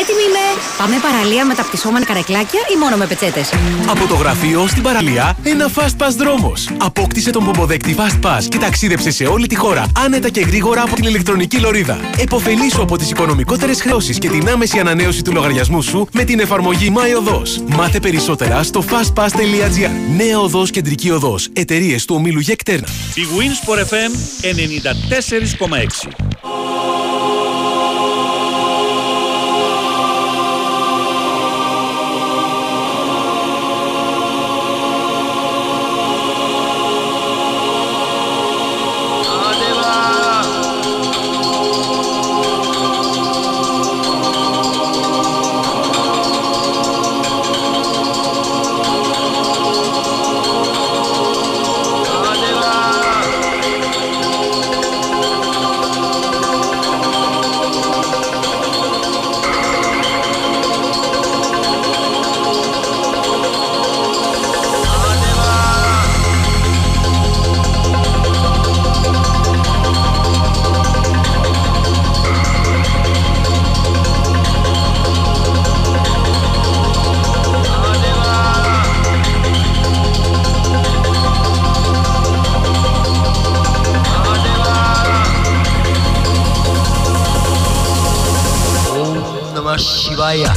Έτοιμη 0.00 0.22
είμαι! 0.28 0.44
Πάμε 0.78 0.96
παραλία 1.02 1.44
με 1.44 1.54
τα 1.54 1.62
πτυσσόμενα 1.62 2.04
καρεκλάκια 2.04 2.60
ή 2.74 2.78
μόνο 2.78 2.96
με 2.96 3.06
πετσέτες. 3.06 3.52
Από 3.88 4.06
το 4.06 4.14
γραφείο 4.14 4.66
στην 4.66 4.82
παραλία, 4.82 5.36
ένα 5.42 5.70
Fast 5.74 6.04
Pass 6.04 6.12
δρόμος. 6.16 6.68
Απόκτησε 6.78 7.30
τον 7.30 7.44
πομποδέκτη 7.44 7.96
Fast 7.98 8.26
Pass 8.26 8.44
και 8.48 8.58
ταξίδεψε 8.58 9.10
σε 9.10 9.24
όλη 9.24 9.46
τη 9.46 9.56
χώρα 9.56 9.86
άνετα 10.04 10.28
και 10.28 10.40
γρήγορα 10.40 10.82
από 10.82 10.94
την 10.94 11.04
ηλεκτρονική 11.04 11.58
λωρίδα. 11.58 12.00
Εποφελήσου 12.18 12.82
από 12.82 12.96
τις 12.96 13.10
οικονομικότερες 13.10 13.80
χρεώσεις 13.80 14.18
και 14.18 14.28
την 14.28 14.48
άμεση 14.48 14.78
ανανέωση 14.78 15.22
του 15.22 15.32
λογαριασμού 15.32 15.82
σου 15.82 16.08
με 16.12 16.24
την 16.24 16.40
εφαρμογή 16.40 16.92
My 16.96 17.34
Μάθε 17.66 18.00
περισσότερα 18.00 18.62
στο 18.62 18.84
fastpass.gr. 18.90 19.90
Νέα 20.16 20.38
οδός 20.38 20.70
κεντρική 20.70 21.10
οδός. 21.10 21.48
Εταιρείες 21.52 22.04
του 22.04 22.14
ομίλου 22.14 22.40
Γεκτέρνα. 22.40 22.88
Η 23.14 23.22
Winsport 23.38 23.78
FM 23.78 24.12
94,6 26.10 26.35
Shivaya. 90.26 90.52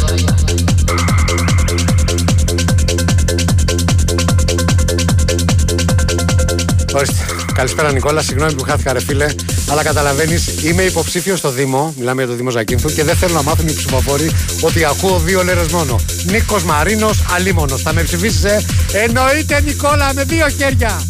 Ορίστε. 6.93 7.25
Καλησπέρα 7.53 7.91
Νικόλα, 7.91 8.21
συγγνώμη 8.21 8.53
που 8.53 8.63
χάθηκα 8.63 8.93
ρε 8.93 8.99
φίλε, 8.99 9.25
αλλά 9.69 9.83
καταλαβαίνεις, 9.83 10.63
είμαι 10.63 10.83
υποψήφιο 10.83 11.35
στο 11.35 11.49
Δήμο, 11.49 11.93
μιλάμε 11.97 12.21
για 12.21 12.31
το 12.31 12.37
Δήμο 12.37 12.49
Ζακίνθου 12.49 12.89
και 12.89 13.03
δεν 13.03 13.15
θέλω 13.15 13.33
να 13.33 13.43
μάθουν 13.43 13.67
οι 13.67 13.73
ψηφοφόροι 13.73 14.31
ότι 14.61 14.85
ακούω 14.85 15.19
δύο 15.19 15.43
λέρες 15.43 15.67
μόνο. 15.67 15.95
Νίκος 16.25 16.63
Μαρίνος, 16.63 17.23
αλίμονος. 17.35 17.81
Θα 17.81 17.93
με 17.93 18.03
ψηφίσει, 18.03 18.47
ε; 18.47 18.59
Εννοείται 19.03 19.61
Νικόλα 19.61 20.13
με 20.13 20.23
δύο 20.23 20.49
χέρια. 20.49 21.01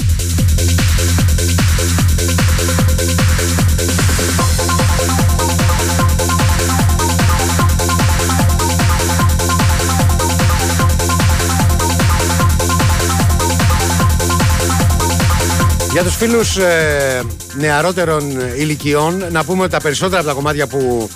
Για 15.91 16.03
τους 16.03 16.15
φίλους 16.15 16.57
ε, 16.57 17.23
νεαρότερων 17.53 18.39
ηλικιών 18.55 19.25
να 19.31 19.43
πούμε 19.43 19.61
ότι 19.61 19.71
τα 19.71 19.79
περισσότερα 19.79 20.19
από 20.19 20.27
τα 20.27 20.33
κομμάτια 20.33 20.67
που 20.67 21.09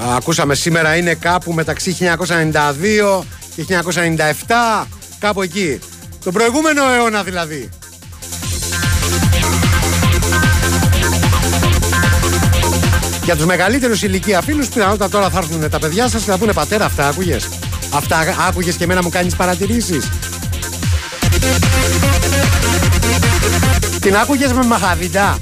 α, 0.00 0.16
ακούσαμε 0.16 0.54
σήμερα 0.54 0.96
είναι 0.96 1.14
κάπου 1.14 1.52
μεταξύ 1.52 1.96
1992 2.00 3.22
και 3.56 3.66
1997 4.82 4.86
κάπου 5.18 5.42
εκεί. 5.42 5.78
Τον 6.24 6.32
προηγούμενο 6.32 6.82
αιώνα 6.90 7.22
δηλαδή. 7.22 7.68
Για 13.24 13.36
τους 13.36 13.44
μεγαλύτερους 13.44 14.02
ηλικία 14.02 14.40
φίλους 14.40 14.68
πιθανότατα 14.68 15.08
τώρα 15.08 15.30
θα 15.30 15.38
έρθουν 15.38 15.70
τα 15.70 15.78
παιδιά 15.78 16.08
σας 16.08 16.22
και 16.22 16.30
θα 16.30 16.38
πούνε 16.38 16.52
πατέρα 16.52 16.84
αυτά 16.84 17.08
άκουγες. 17.08 17.48
Αυτά 17.94 18.36
άκουγες 18.48 18.74
και 18.74 18.84
εμένα 18.84 19.02
μου 19.02 19.08
κάνεις 19.08 19.36
παρατηρήσεις. 19.36 20.08
Την 24.00 24.16
άκουγες 24.16 24.52
με 24.52 24.64
μαχαβιντά. 24.64 25.38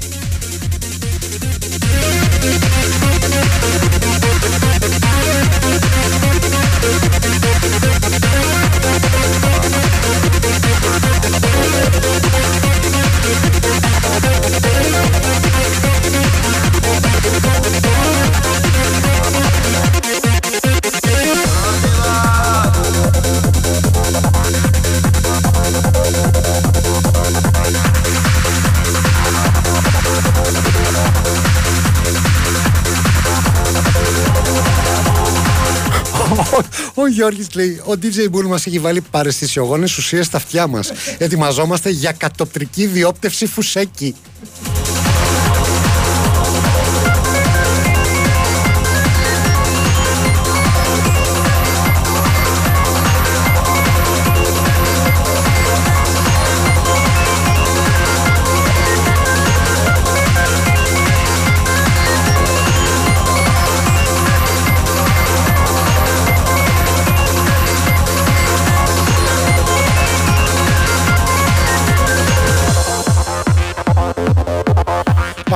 Γιώργης 37.19 37.47
λέει: 37.53 37.81
Ο 37.85 37.91
DJ 38.01 38.35
Bull 38.35 38.47
μας 38.47 38.65
έχει 38.65 38.79
βάλει 38.79 39.01
παρεστησιογόνες 39.01 39.97
ουσίες 39.97 40.25
στα 40.25 40.37
αυτιά 40.37 40.67
μας. 40.67 40.91
Ετοιμαζόμαστε 41.17 41.89
για 41.89 42.11
κατοπτρική 42.11 42.85
διόπτευση 42.85 43.45
φουσέκι. 43.45 44.15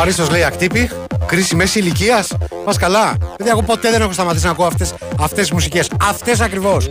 Παρίστος 0.04 0.30
λέει 0.30 0.44
ακτύπη. 0.44 0.90
Κρίση 1.26 1.56
μέση 1.56 1.80
ηλικίας. 1.80 2.32
Πας 2.66 2.78
καλά. 2.78 3.16
Δηλαδή, 3.36 3.52
εγώ 3.52 3.62
ποτέ 3.62 3.92
δεν 3.92 4.02
έχω 4.02 4.14
σταματήσει 4.14 4.46
να 4.46 4.52
ακούω 4.52 4.66
αυτές 4.66 4.94
αυτές 5.20 5.40
τις 5.40 5.52
μουσικές. 5.52 5.90
Αυτές 6.10 6.40
ακριβώς. 6.42 6.90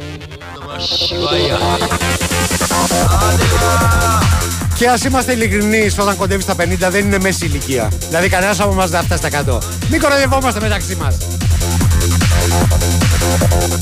Και 4.75 4.89
ας 4.89 5.05
είμαστε 5.05 5.33
ειλικρινείς, 5.33 5.99
όταν 5.99 6.17
κοντεύεις 6.17 6.45
στα 6.45 6.55
50 6.55 6.91
δεν 6.91 7.05
είναι 7.05 7.19
μέση 7.19 7.45
ηλικία. 7.45 7.91
Δηλαδή, 8.09 8.29
κανένας 8.29 8.61
από 8.61 8.73
εμάς 8.73 8.91
δεν 8.91 9.03
φτάσει 9.03 9.27
στα 9.27 9.29
100. 9.29 9.59
Μην 9.91 10.01
κοροϊδευόμαστε 10.01 10.61
μεταξύ 10.61 10.97
μας. 10.97 11.17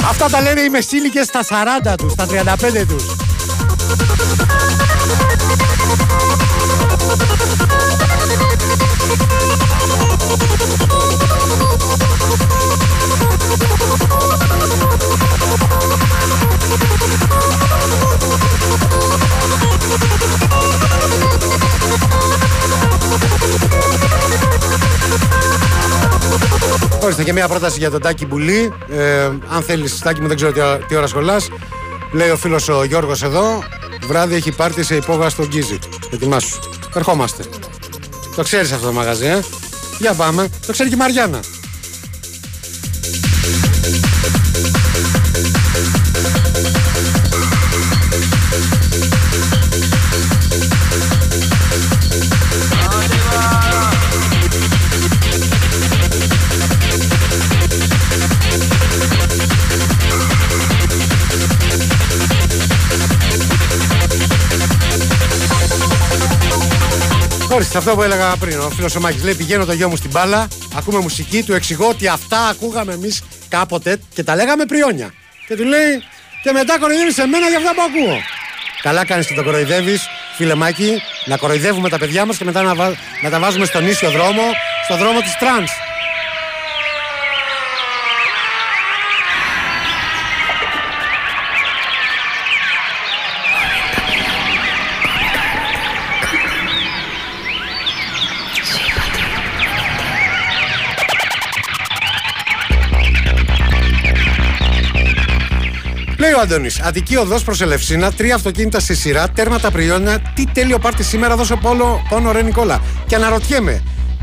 Αυτά 0.09 0.28
τα 0.28 0.41
λένε 0.41 0.61
οι 0.61 0.68
μεσήλικες 0.68 1.26
στα 1.26 1.43
40 1.43 1.95
τους, 1.95 2.12
στα 2.12 2.26
35 2.26 2.87
τους. 2.87 3.05
Ορίστε 27.21 27.39
και 27.39 27.47
μια 27.47 27.57
πρόταση 27.59 27.79
για 27.79 27.91
τον 27.91 28.01
Τάκη 28.01 28.27
Μπουλή. 28.27 28.73
Ε, 28.91 29.25
αν 29.25 29.62
θέλεις, 29.62 29.99
Τάκη 29.99 30.21
μου, 30.21 30.27
δεν 30.29 30.37
ξέρω 30.37 30.53
τι, 30.53 30.61
τι 30.89 30.97
ώρα 30.97 31.07
σχολάς. 31.07 31.49
Λέει 32.12 32.31
ο 32.31 32.37
φίλος 32.37 32.68
ο 32.68 32.85
Γιώργος 32.85 33.23
εδώ. 33.23 33.64
Βράδυ 34.07 34.35
έχει 34.35 34.53
πάρτι 34.53 34.83
σε 34.83 34.97
υπόγα 34.97 35.29
στον 35.29 35.47
Γκίζι. 35.47 35.79
Ετοιμάσου. 36.11 36.59
Ερχόμαστε. 36.95 37.45
Το 38.37 38.43
ξέρεις 38.43 38.73
αυτό 38.73 38.87
το 38.87 38.93
μαγαζί, 38.93 39.27
ε; 39.27 39.41
Για 39.99 40.14
πάμε. 40.14 40.49
Το 40.66 40.73
ξέρει 40.73 40.89
και 40.89 40.95
η 40.95 40.99
Μαριάννα. 40.99 41.41
Ορίστε, 67.61 67.79
αυτό 67.79 67.95
που 67.95 68.03
έλεγα 68.03 68.37
πριν. 68.37 68.61
Ο 68.61 68.71
φίλος 68.71 68.95
ο 68.95 69.01
Μάκης 69.01 69.23
λέει: 69.23 69.35
Πηγαίνω 69.35 69.65
το 69.65 69.73
γιο 69.73 69.89
μου 69.89 69.97
στην 69.97 70.11
μπάλα, 70.11 70.49
ακούμε 70.77 70.99
μουσική, 70.99 71.43
του 71.43 71.55
εξηγώ 71.55 71.89
ότι 71.89 72.09
αυτά 72.09 72.47
ακούγαμε 72.47 72.93
εμείς 72.93 73.23
κάποτε 73.49 74.01
και 74.15 74.23
τα 74.23 74.35
λέγαμε 74.35 74.65
πριόνια. 74.65 75.13
Και 75.47 75.57
του 75.57 75.65
λέει: 75.65 76.03
Και 76.43 76.53
μετά 76.53 76.79
κοροϊδεύεις 76.79 77.15
εμένα 77.14 77.49
για 77.49 77.59
αυτά 77.59 77.75
που 77.75 77.83
ακούω. 77.83 78.19
Καλά 78.83 79.05
κάνεις 79.05 79.27
και 79.27 79.35
το 79.35 79.43
κοροϊδεύεις, 79.43 80.09
φίλε 80.37 80.55
Μάκη, 80.55 81.03
να 81.25 81.37
κοροϊδεύουμε 81.37 81.89
τα 81.89 81.99
παιδιά 81.99 82.25
μας 82.25 82.37
και 82.37 82.45
μετά 82.45 82.63
να, 82.63 82.75
βα... 82.75 82.95
να 83.23 83.31
τα 83.31 83.39
βάζουμε 83.39 83.65
στον 83.65 83.87
ίσιο 83.87 84.11
δρόμο, 84.11 84.43
στον 84.85 84.99
δρόμο 84.99 85.21
της 85.21 85.37
trance. 85.39 85.71
Λέει 106.31 106.39
ο 106.39 106.43
Αντώνης, 106.43 106.81
Αττική 106.81 107.16
οδός 107.16 107.45
προς 107.45 107.61
Ελευσίνα, 107.61 108.12
τρία 108.12 108.35
αυτοκίνητα 108.35 108.81
στη 108.81 108.95
σειρά, 108.95 109.28
τέρματα 109.28 109.70
πριόνια. 109.70 110.33
Τι 110.35 110.47
τέλειο 110.47 110.78
πάρτι 110.78 111.03
σήμερα, 111.03 111.37
δώσε 111.37 111.57
πόλο, 111.57 112.07
πόνο 112.09 112.33
ρε 112.33 112.43
Νικόλα. 112.43 112.83
Και 113.07 113.14
αναρωτιέμαι, 113.14 113.83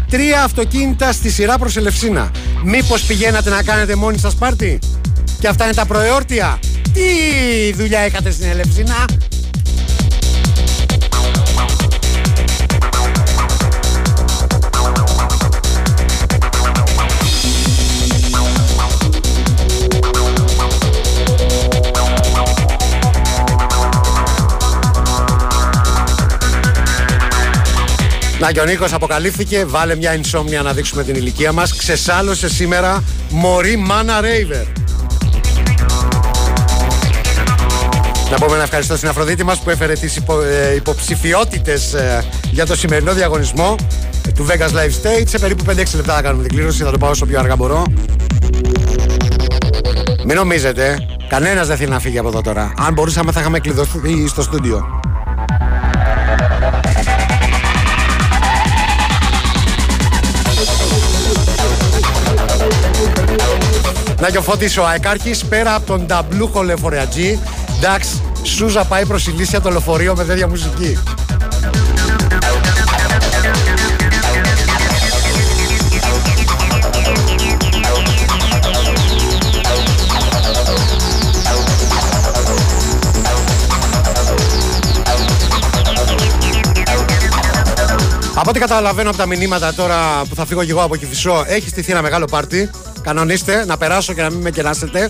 τρία 0.09 0.43
αυτοκίνητα 0.43 1.11
στη 1.11 1.29
σειρά 1.29 1.57
προς 1.57 1.77
Ελευσίνα. 1.77 2.31
Μήπως 2.63 3.01
πηγαίνατε 3.01 3.49
να 3.49 3.63
κάνετε 3.63 3.95
μόνοι 3.95 4.17
σας 4.17 4.35
πάρτι, 4.35 4.79
και 5.39 5.47
αυτά 5.47 5.65
είναι 5.65 5.73
τα 5.73 5.85
προεόρτια. 5.85 6.59
Τι 6.93 7.03
δουλειά 7.73 7.99
έκατε 7.99 8.31
στην 8.31 8.49
Ελευσίνα, 8.49 9.05
Να 28.47 28.53
και 28.53 28.59
ο 28.59 28.65
Νίκος 28.65 28.93
αποκαλύφθηκε, 28.93 29.65
βάλε 29.65 29.95
μια 29.95 30.19
insomnia 30.19 30.63
να 30.63 30.73
δείξουμε 30.73 31.03
την 31.03 31.15
ηλικία 31.15 31.51
μας. 31.51 31.75
Ξεσάλωσε 31.75 32.49
σήμερα 32.49 33.03
μωρή 33.29 33.75
μάνα 33.75 34.21
Ρέιβερ. 34.21 34.65
Να 38.31 38.37
πούμε 38.37 38.57
να 38.57 38.63
ευχαριστώ 38.63 38.95
στην 38.97 39.09
Αφροδίτη 39.09 39.43
μας 39.43 39.59
που 39.59 39.69
έφερε 39.69 39.93
τις 39.93 40.15
υπο, 40.15 40.41
ε, 40.41 40.75
υποψηφιότητες 40.75 41.93
ε, 41.93 42.23
για 42.51 42.65
το 42.65 42.75
σημερινό 42.75 43.13
διαγωνισμό 43.13 43.75
του 44.35 44.47
Vegas 44.49 44.71
Live 44.71 45.03
Stage. 45.03 45.27
Σε 45.27 45.39
περίπου 45.39 45.63
5-6 45.67 45.73
λεπτά 45.75 46.13
θα 46.13 46.21
κάνουμε 46.21 46.43
την 46.43 46.51
κλήρωση, 46.51 46.83
θα 46.83 46.91
το 46.91 46.97
πάω 46.97 47.09
όσο 47.09 47.25
πιο 47.25 47.39
αργά 47.39 47.55
μπορώ. 47.55 47.83
Μην 50.25 50.35
νομίζετε, 50.35 51.07
κανένας 51.29 51.67
δεν 51.67 51.77
θέλει 51.77 51.89
να 51.89 51.99
φύγει 51.99 52.17
από 52.17 52.27
εδώ 52.27 52.41
τώρα. 52.41 52.73
Αν 52.77 52.93
μπορούσαμε 52.93 53.31
θα 53.31 53.39
είχαμε 53.39 53.59
κλειδωθεί 53.59 54.27
στο 54.27 54.41
στούντιο. 54.41 54.99
Να 64.27 64.33
και 64.33 64.39
ο 64.39 64.41
Φώτης 64.41 64.77
ο 64.77 64.85
Αεκάρχης 64.85 65.45
πέρα 65.45 65.75
από 65.75 65.85
τον 65.85 66.07
ταμπλούχο 66.07 66.63
λεωφορεατζή 66.63 67.39
εντάξει, 67.77 68.21
Σούζα 68.43 68.85
πάει 68.85 69.05
προς 69.05 69.27
ηλίσια 69.27 69.61
το 69.61 69.69
λεωφορείο 69.69 70.15
με 70.15 70.23
τέτοια 70.23 70.47
μουσική. 70.47 70.97
Από 88.33 88.49
ό,τι 88.49 88.59
καταλαβαίνω 88.59 89.09
από 89.09 89.17
τα 89.17 89.25
μηνύματα 89.25 89.73
τώρα 89.73 90.21
που 90.29 90.35
θα 90.35 90.45
φύγω 90.45 90.63
και 90.63 90.71
εγώ 90.71 90.83
από 90.83 90.95
Κηφισό, 90.95 91.43
έχεις 91.47 91.69
στηθεί 91.71 91.91
ένα 91.91 92.01
μεγάλο 92.01 92.25
πάρτι. 92.25 92.69
Κανονίστε, 93.07 93.65
να 93.65 93.77
περάσω 93.77 94.13
και 94.13 94.21
να 94.21 94.29
μην 94.29 94.41
με 94.41 94.51
κεράσετε. 94.51 95.09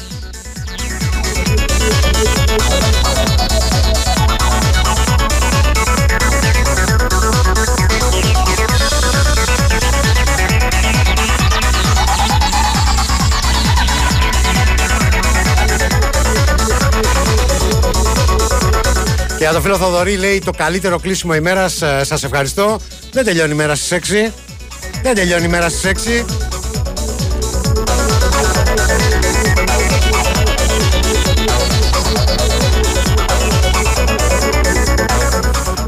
Και 19.37 19.43
για 19.43 19.51
το 19.51 19.61
φίλο 19.61 19.77
Θοδωρή 19.77 20.17
λέει 20.17 20.39
το 20.45 20.51
καλύτερο 20.51 20.99
κλείσιμο 20.99 21.35
ημέρας. 21.35 21.73
Σας 22.01 22.23
ευχαριστώ. 22.23 22.79
Δεν 23.11 23.25
τελειώνει 23.25 23.51
η 23.51 23.55
μέρα 23.55 23.75
στις 23.75 23.91
6. 23.91 24.33
Δεν 25.01 25.15
τελειώνει 25.15 25.45
η 25.45 25.47
μέρα 25.47 25.69
στις 25.69 25.81
6. 25.81 26.36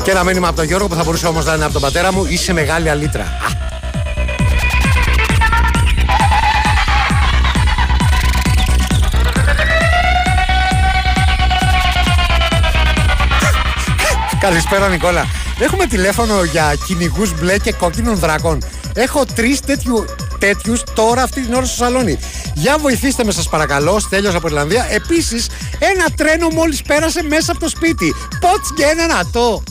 Και 0.10 0.16
ένα 0.16 0.24
μήνυμα 0.24 0.48
από 0.48 0.56
τον 0.56 0.66
Γιώργο 0.66 0.88
που 0.88 0.96
θα 0.96 1.04
μπορούσε 1.04 1.28
όμως 1.28 1.46
να 1.46 1.54
είναι 1.54 1.64
από 1.64 1.74
τον 1.74 1.82
πατέρα 1.82 2.14
μου. 2.14 2.26
Είσαι 2.26 2.54
μεγάλη 2.54 2.90
αλήτρα. 2.90 3.24
Α, 3.24 3.28
Καλησπέρα 14.40 14.88
Νικόλα. 14.90 15.26
Έχουμε 15.60 15.86
τηλέφωνο 15.86 16.44
για 16.44 16.76
κυνηγούς 16.86 17.40
μπλε 17.40 17.58
και 17.58 17.72
κόκκινων 17.72 18.16
δράκων. 18.16 18.64
Έχω 18.94 19.26
τρεις 19.36 19.60
τέτοιου 19.60 20.06
τέτοιους 20.40 20.84
τώρα 20.94 21.24
αυτή 21.24 21.42
την 21.42 21.54
ώρα 21.54 21.66
στο 21.66 21.76
σαλόνι. 21.76 22.20
Για 22.54 22.78
βοηθήστε 22.78 23.24
με, 23.24 23.32
σας 23.32 23.50
παρακαλώ. 23.50 24.00
Στέλιος 24.00 24.36
από 24.36 24.48
Ιρλανδία. 24.48 24.88
Επίσης, 24.90 25.48
ένα 25.80 26.06
τρένο 26.16 26.48
μόλις 26.50 26.82
πέρασε 26.82 27.24
μέσα 27.24 27.52
από 27.52 27.60
το 27.60 27.70
σπίτι. 27.70 28.16
Πότς 28.40 28.74
και 28.76 28.84
ένα 28.84 29.08
νατό. 29.08 29.64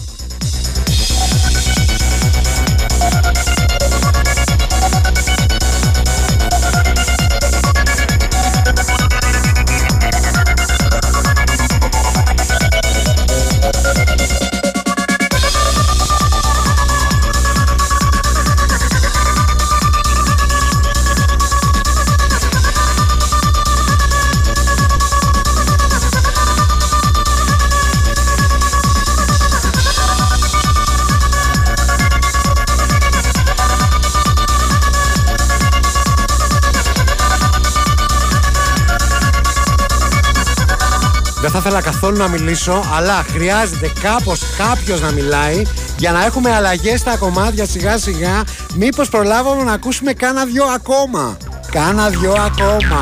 Ήθελα 41.68 41.82
καθόλου 41.82 42.16
να 42.16 42.28
μιλήσω, 42.28 42.84
αλλά 42.96 43.24
χρειάζεται 43.32 43.92
κάπως 44.00 44.40
κάποιος 44.56 45.00
να 45.00 45.10
μιλάει 45.10 45.62
για 45.98 46.12
να 46.12 46.24
έχουμε 46.24 46.54
αλλαγές 46.54 47.00
στα 47.00 47.16
κομμάτια 47.16 47.66
σιγά 47.66 47.98
σιγά. 47.98 48.42
Μήπως 48.74 49.08
προλάβουμε 49.08 49.62
να 49.62 49.72
ακούσουμε 49.72 50.12
κάνα 50.12 50.44
δυο 50.44 50.64
ακόμα. 50.64 51.36
Κάνα 51.70 52.08
δυο 52.08 52.32
ακόμα. 52.32 53.00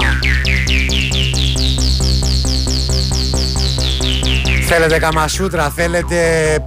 Θέλετε 4.66 4.98
καμασούτρα, 4.98 5.70
θέλετε 5.70 6.18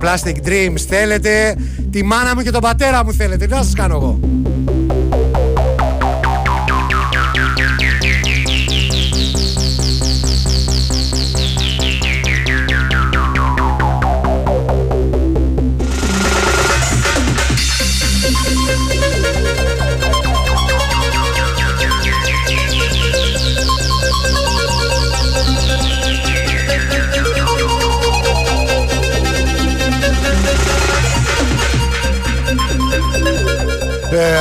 plastic 0.02 0.48
dreams, 0.48 0.80
θέλετε 0.90 1.56
τη 1.92 2.04
μάνα 2.04 2.36
μου 2.36 2.42
και 2.42 2.52
τον 2.52 2.62
πατέρα 2.62 3.06
μου 3.06 3.14
θέλετε. 3.14 3.46
Τι 3.46 3.52
να 3.52 3.64
σας 3.64 3.74
κάνω 3.74 3.96
εγώ; 3.96 4.20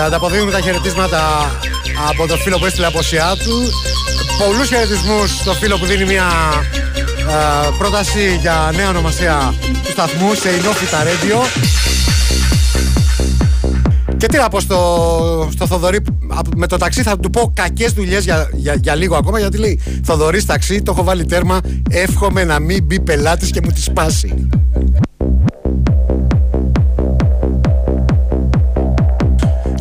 Ανταποδίδουμε 0.08 0.50
τα 0.50 0.60
χαιρετίσματα 0.60 1.20
από 2.08 2.26
το 2.26 2.36
φίλο 2.36 2.58
που 2.58 2.66
έστειλε 2.66 2.86
από 2.86 2.98
του. 3.44 3.56
Πολλούς 4.38 4.68
χαιρετισμούς 4.68 5.30
στο 5.30 5.52
φίλο 5.52 5.78
που 5.78 5.86
δίνει 5.86 6.04
μια 6.04 6.26
ε, 7.18 7.68
πρόταση 7.78 8.36
για 8.40 8.72
νέα 8.76 8.88
ονομασία 8.88 9.54
του 9.84 9.90
σταθμού 9.90 10.34
σε 10.34 10.48
Ινόφιτα 10.48 10.98
Radio. 11.02 11.46
Και 14.16 14.26
τι 14.26 14.36
να 14.36 14.48
πω 14.48 14.60
στο, 14.60 15.48
στο 15.52 15.66
Θοδωρή, 15.66 16.00
με 16.56 16.66
το 16.66 16.76
ταξί 16.76 17.02
θα 17.02 17.18
του 17.18 17.30
πω 17.30 17.52
κακές 17.54 17.92
δουλειές 17.92 18.24
για, 18.24 18.50
για, 18.52 18.74
για, 18.74 18.94
λίγο 18.94 19.16
ακόμα. 19.16 19.38
Γιατί 19.38 19.58
λέει 19.58 19.80
Θοδωρής 20.04 20.44
ταξί, 20.44 20.82
το 20.82 20.92
έχω 20.92 21.04
βάλει 21.04 21.24
τέρμα. 21.24 21.60
Εύχομαι 21.90 22.44
να 22.44 22.58
μην 22.58 22.84
μπει 22.84 23.00
πελάτης 23.00 23.50
και 23.50 23.60
μου 23.64 23.70
τη 23.70 23.82
σπάσει. 23.82 24.48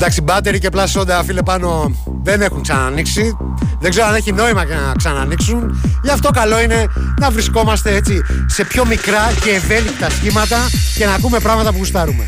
Εντάξει, 0.10 0.26
μπάτερι 0.26 0.60
και 0.60 0.70
πλασόντα 0.70 1.24
φίλε 1.24 1.42
πάνω 1.42 1.92
δεν 2.24 2.42
έχουν 2.42 2.62
ξανανοίξει. 2.62 3.38
Δεν 3.80 3.90
ξέρω 3.90 4.08
αν 4.08 4.16
έχει 4.16 4.32
νόημα 4.32 4.66
να 4.66 4.94
ξανανοίξουν. 4.98 5.82
Γι' 6.04 6.10
αυτό 6.10 6.30
καλό 6.30 6.62
είναι 6.62 6.86
να 7.20 7.30
βρισκόμαστε 7.30 7.96
έτσι 7.96 8.22
σε 8.46 8.64
πιο 8.64 8.86
μικρά 8.86 9.32
και 9.44 9.50
ευέλικτα 9.50 10.10
σχήματα 10.10 10.58
και 10.98 11.06
να 11.06 11.14
ακούμε 11.14 11.40
πράγματα 11.40 11.72
που 11.72 11.78
γουστάρουμε. 11.78 12.26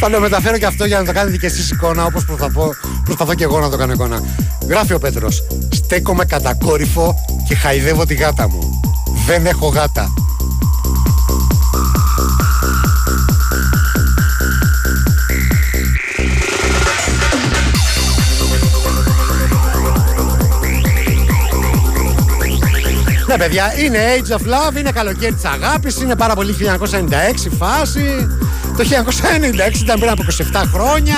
Θα 0.00 0.10
το 0.10 0.20
μεταφέρω 0.20 0.58
και 0.58 0.66
αυτό 0.66 0.84
για 0.84 0.98
να 0.98 1.04
το 1.04 1.12
κάνετε 1.12 1.36
και 1.36 1.46
εσείς 1.46 1.70
εικόνα 1.70 2.04
όπως 2.04 2.24
προσπαθώ, 2.24 2.74
προσπαθώ 3.04 3.34
και 3.34 3.44
εγώ 3.44 3.60
να 3.60 3.70
το 3.70 3.76
κάνω 3.76 3.92
εικόνα. 3.92 4.22
Γράφει 4.68 4.92
ο 4.92 4.98
Πέτρος, 4.98 5.42
στέκομαι 5.70 6.24
κατακόρυφο 6.24 7.24
και 7.48 7.54
χαϊδεύω 7.54 8.06
τη 8.06 8.14
γάτα 8.14 8.48
μου. 8.48 8.73
Δεν 9.26 9.46
έχω 9.46 9.66
γάτα. 9.66 10.12
Ναι 23.26 23.36
παιδιά, 23.36 23.74
είναι 23.78 23.98
Age 24.16 24.32
of 24.32 24.40
Love, 24.40 24.78
είναι 24.78 24.90
καλοκαίρι 24.90 25.34
της 25.34 25.44
αγάπης, 25.44 26.00
είναι 26.00 26.16
πάρα 26.16 26.34
πολύ 26.34 26.52
1996 26.52 27.50
φάση. 27.58 28.28
Το 28.76 28.84
1996 28.84 29.80
ήταν 29.82 29.98
πριν 29.98 30.10
από 30.10 30.22
27 30.52 30.62
χρόνια. 30.72 31.16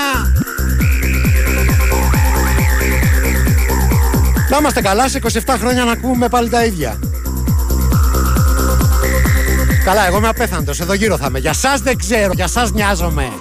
Να 4.49 4.57
είμαστε 4.57 4.81
καλά 4.81 5.09
σε 5.09 5.19
27 5.45 5.55
χρόνια 5.59 5.83
να 5.83 5.91
ακούμε 5.91 6.27
πάλι 6.27 6.49
τα 6.49 6.65
ίδια. 6.65 6.99
Καλά, 9.87 10.05
εγώ 10.07 10.17
είμαι 10.17 10.27
απέθαντος, 10.27 10.79
εδώ 10.79 10.93
γύρω 10.93 11.17
θα 11.17 11.25
είμαι. 11.29 11.39
Για 11.39 11.53
σας 11.53 11.79
δεν 11.79 11.97
ξέρω, 11.97 12.31
για 12.35 12.47
σας 12.47 12.71
νοιάζομαι. 12.71 13.31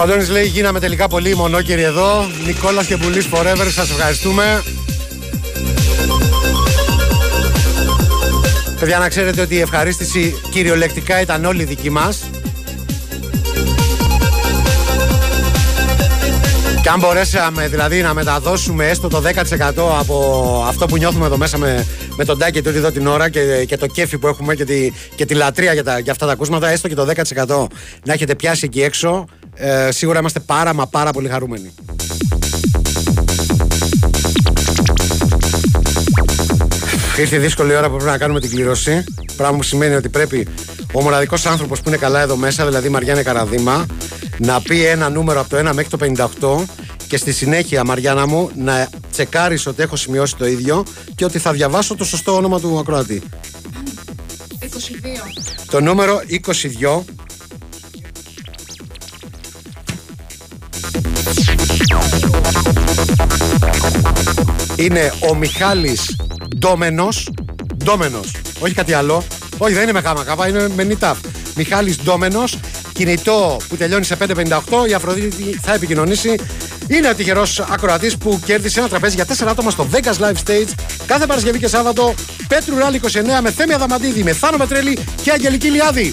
Ο 0.00 0.02
Αντώνης 0.02 0.28
λέει 0.28 0.46
γίναμε 0.46 0.80
τελικά 0.80 1.08
πολύ 1.08 1.34
μονόκεροι 1.34 1.82
εδώ. 1.82 2.26
Νικόλας 2.46 2.86
και 2.86 2.96
Μπουλής 2.96 3.28
Forever, 3.32 3.66
σας 3.70 3.90
ευχαριστούμε. 3.90 4.62
Παιδιά 8.80 8.98
να 8.98 9.08
ξέρετε 9.08 9.40
ότι 9.40 9.54
η 9.54 9.60
ευχαρίστηση 9.60 10.40
κυριολεκτικά 10.50 11.20
ήταν 11.20 11.44
όλη 11.44 11.64
δική 11.64 11.90
μας. 11.90 12.30
Και 16.82 16.88
αν 16.88 16.98
μπορέσαμε 16.98 17.68
δηλαδή 17.68 18.02
να 18.02 18.14
μεταδώσουμε 18.14 18.88
έστω 18.88 19.08
το 19.08 19.22
10% 19.24 19.72
από 19.98 20.64
αυτό 20.68 20.86
που 20.86 20.96
νιώθουμε 20.96 21.26
εδώ 21.26 21.36
μέσα 21.36 21.58
με, 21.58 21.86
με 22.16 22.24
τον 22.24 22.38
Τάκη 22.38 22.62
τούτη 22.62 22.76
εδώ 22.76 22.90
την 22.90 23.06
ώρα 23.06 23.28
και, 23.28 23.64
και 23.64 23.76
το 23.76 23.86
κέφι 23.86 24.18
που 24.18 24.26
έχουμε 24.26 24.54
και 24.54 24.64
τη, 24.64 24.92
και 25.14 25.26
τη 25.26 25.34
λατρεία 25.34 25.72
για, 25.72 25.84
τα, 25.84 25.98
για 25.98 26.12
αυτά 26.12 26.26
τα 26.26 26.32
ακούσματα, 26.32 26.68
έστω 26.68 26.88
και 26.88 26.94
το 26.94 27.08
10% 27.46 27.66
να 28.04 28.12
έχετε 28.12 28.34
πιάσει 28.34 28.64
εκεί 28.64 28.82
έξω, 28.82 29.26
ε, 29.54 29.90
σίγουρα 29.90 30.18
είμαστε 30.18 30.40
πάρα 30.40 30.74
μα 30.74 30.86
πάρα 30.86 31.10
πολύ 31.10 31.28
χαρούμενοι. 31.28 31.72
Ήρθε 37.18 37.36
η 37.36 37.38
δύσκολη 37.38 37.74
ώρα 37.76 37.90
που 37.90 37.96
πρέπει 37.96 38.10
να 38.10 38.18
κάνουμε 38.18 38.40
την 38.40 38.50
κλήρωση. 38.50 39.04
Πράγμα 39.36 39.56
που 39.56 39.62
σημαίνει 39.62 39.94
ότι 39.94 40.08
πρέπει 40.08 40.46
ο 40.92 41.02
μοναδικός 41.02 41.46
άνθρωπος 41.46 41.80
που 41.80 41.88
είναι 41.88 41.96
καλά 41.96 42.20
εδώ 42.20 42.36
μέσα, 42.36 42.66
δηλαδή 42.66 42.86
η 42.86 42.90
Μαριάννα 42.90 43.22
Καραδίμα, 43.22 43.86
να 44.38 44.60
πει 44.60 44.84
ένα 44.84 45.08
νούμερο 45.08 45.40
από 45.40 45.48
το 45.48 45.68
1 45.68 45.72
μέχρι 45.74 45.88
το 45.88 46.26
58 46.60 46.64
και 47.06 47.16
στη 47.16 47.32
συνέχεια, 47.32 47.84
Μαριάννα 47.84 48.26
μου, 48.26 48.50
να 48.56 48.88
τσεκάρεις 49.12 49.66
ότι 49.66 49.82
έχω 49.82 49.96
σημειώσει 49.96 50.36
το 50.36 50.46
ίδιο 50.46 50.84
και 51.14 51.24
ότι 51.24 51.38
θα 51.38 51.52
διαβάσω 51.52 51.96
το 51.96 52.04
σωστό 52.04 52.36
όνομα 52.36 52.60
του 52.60 52.78
ακροατή. 52.78 53.22
Το 55.70 55.80
νούμερο 55.80 56.20
22 56.28 57.02
είναι 64.80 65.12
ο 65.30 65.34
Μιχάλης 65.34 66.16
Ντόμενος. 66.58 67.30
Ντόμενος, 67.84 68.30
όχι 68.58 68.74
κάτι 68.74 68.92
άλλο. 68.92 69.24
Όχι 69.58 69.72
δεν 69.72 69.82
είναι 69.82 69.92
με 69.92 70.00
γάμα 70.00 70.24
κάπα, 70.24 70.48
είναι 70.48 70.68
με 70.74 70.84
νιτάφ 70.84 71.18
Μιχάλης 71.56 72.02
Ντόμενος 72.02 72.58
κινητό 72.92 73.56
που 73.68 73.76
τελειώνει 73.76 74.04
σε 74.04 74.16
558 74.16 74.88
η 74.88 74.92
Αφροδίτη 74.94 75.58
θα 75.62 75.74
επικοινωνήσει. 75.74 76.34
Είναι 76.86 77.08
ο 77.08 77.14
τυχερός 77.14 77.60
ακροατής 77.60 78.16
που 78.16 78.40
κέρδισε 78.44 78.78
ένα 78.78 78.88
τραπέζι 78.88 79.14
για 79.14 79.24
4 79.24 79.46
άτομα 79.48 79.70
στο 79.70 79.86
Vegas 79.92 80.24
Live 80.24 80.34
Stage 80.46 80.72
κάθε 81.06 81.26
Παρασκευή 81.26 81.58
και 81.58 81.68
Σάββατο. 81.68 82.14
Πέτρου 82.48 82.76
Ράλι 82.76 83.00
29 83.04 83.40
με 83.42 83.50
Θέμη 83.50 83.72
Αδαμαντίδη, 83.72 84.22
με 84.22 84.32
Θάνο 84.32 84.56
Μετρέλη 84.56 84.98
και 85.22 85.30
Αγγελική 85.30 85.68
Λιάδη. 85.68 86.12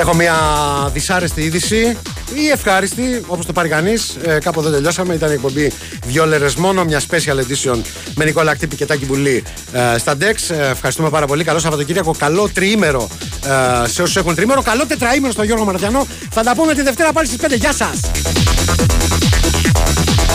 Έχω 0.00 0.14
μια 0.14 0.34
δυσάρεστη 0.92 1.42
είδηση 1.42 1.96
ή 2.34 2.48
ευχάριστη, 2.52 3.24
όπως 3.26 3.46
το 3.46 3.52
πάρει 3.52 3.68
κανείς. 3.68 4.16
Ε, 4.24 4.38
κάπου 4.38 4.60
εδώ 4.60 4.70
τελειώσαμε. 4.70 5.14
Ήταν 5.14 5.30
η 5.30 5.32
εκπομπή 5.32 5.72
δύο 6.06 6.26
λερε 6.26 6.46
μόνο, 6.56 6.84
μια 6.84 7.00
special 7.00 7.36
edition 7.36 7.78
με 8.14 8.24
Νικόλα 8.24 8.54
Κτύπη 8.54 8.76
και 8.76 8.86
Τάκη 8.86 9.04
Μπουλή 9.04 9.42
ε, 9.72 9.98
στα 9.98 10.16
DEX. 10.20 10.54
Ε, 10.56 10.68
ευχαριστούμε 10.70 11.10
πάρα 11.10 11.26
πολύ. 11.26 11.44
Καλό 11.44 11.58
Σαββατοκύριακο, 11.58 12.14
καλό 12.18 12.48
τριήμερο 12.54 13.08
ε, 13.84 13.88
σε 13.88 14.02
όσους 14.02 14.16
έχουν 14.16 14.34
τριήμερο. 14.34 14.62
Καλό 14.62 14.86
τετραήμερο 14.86 15.32
στον 15.32 15.44
Γιώργο 15.44 15.64
Μαρατιανό. 15.64 16.06
Θα 16.30 16.42
τα 16.42 16.54
πούμε 16.54 16.74
τη 16.74 16.82
Δευτέρα 16.82 17.12
πάλι 17.12 17.26
στις 17.26 17.38
5. 17.42 17.58
Γεια 17.58 17.72
σας! 17.72 18.00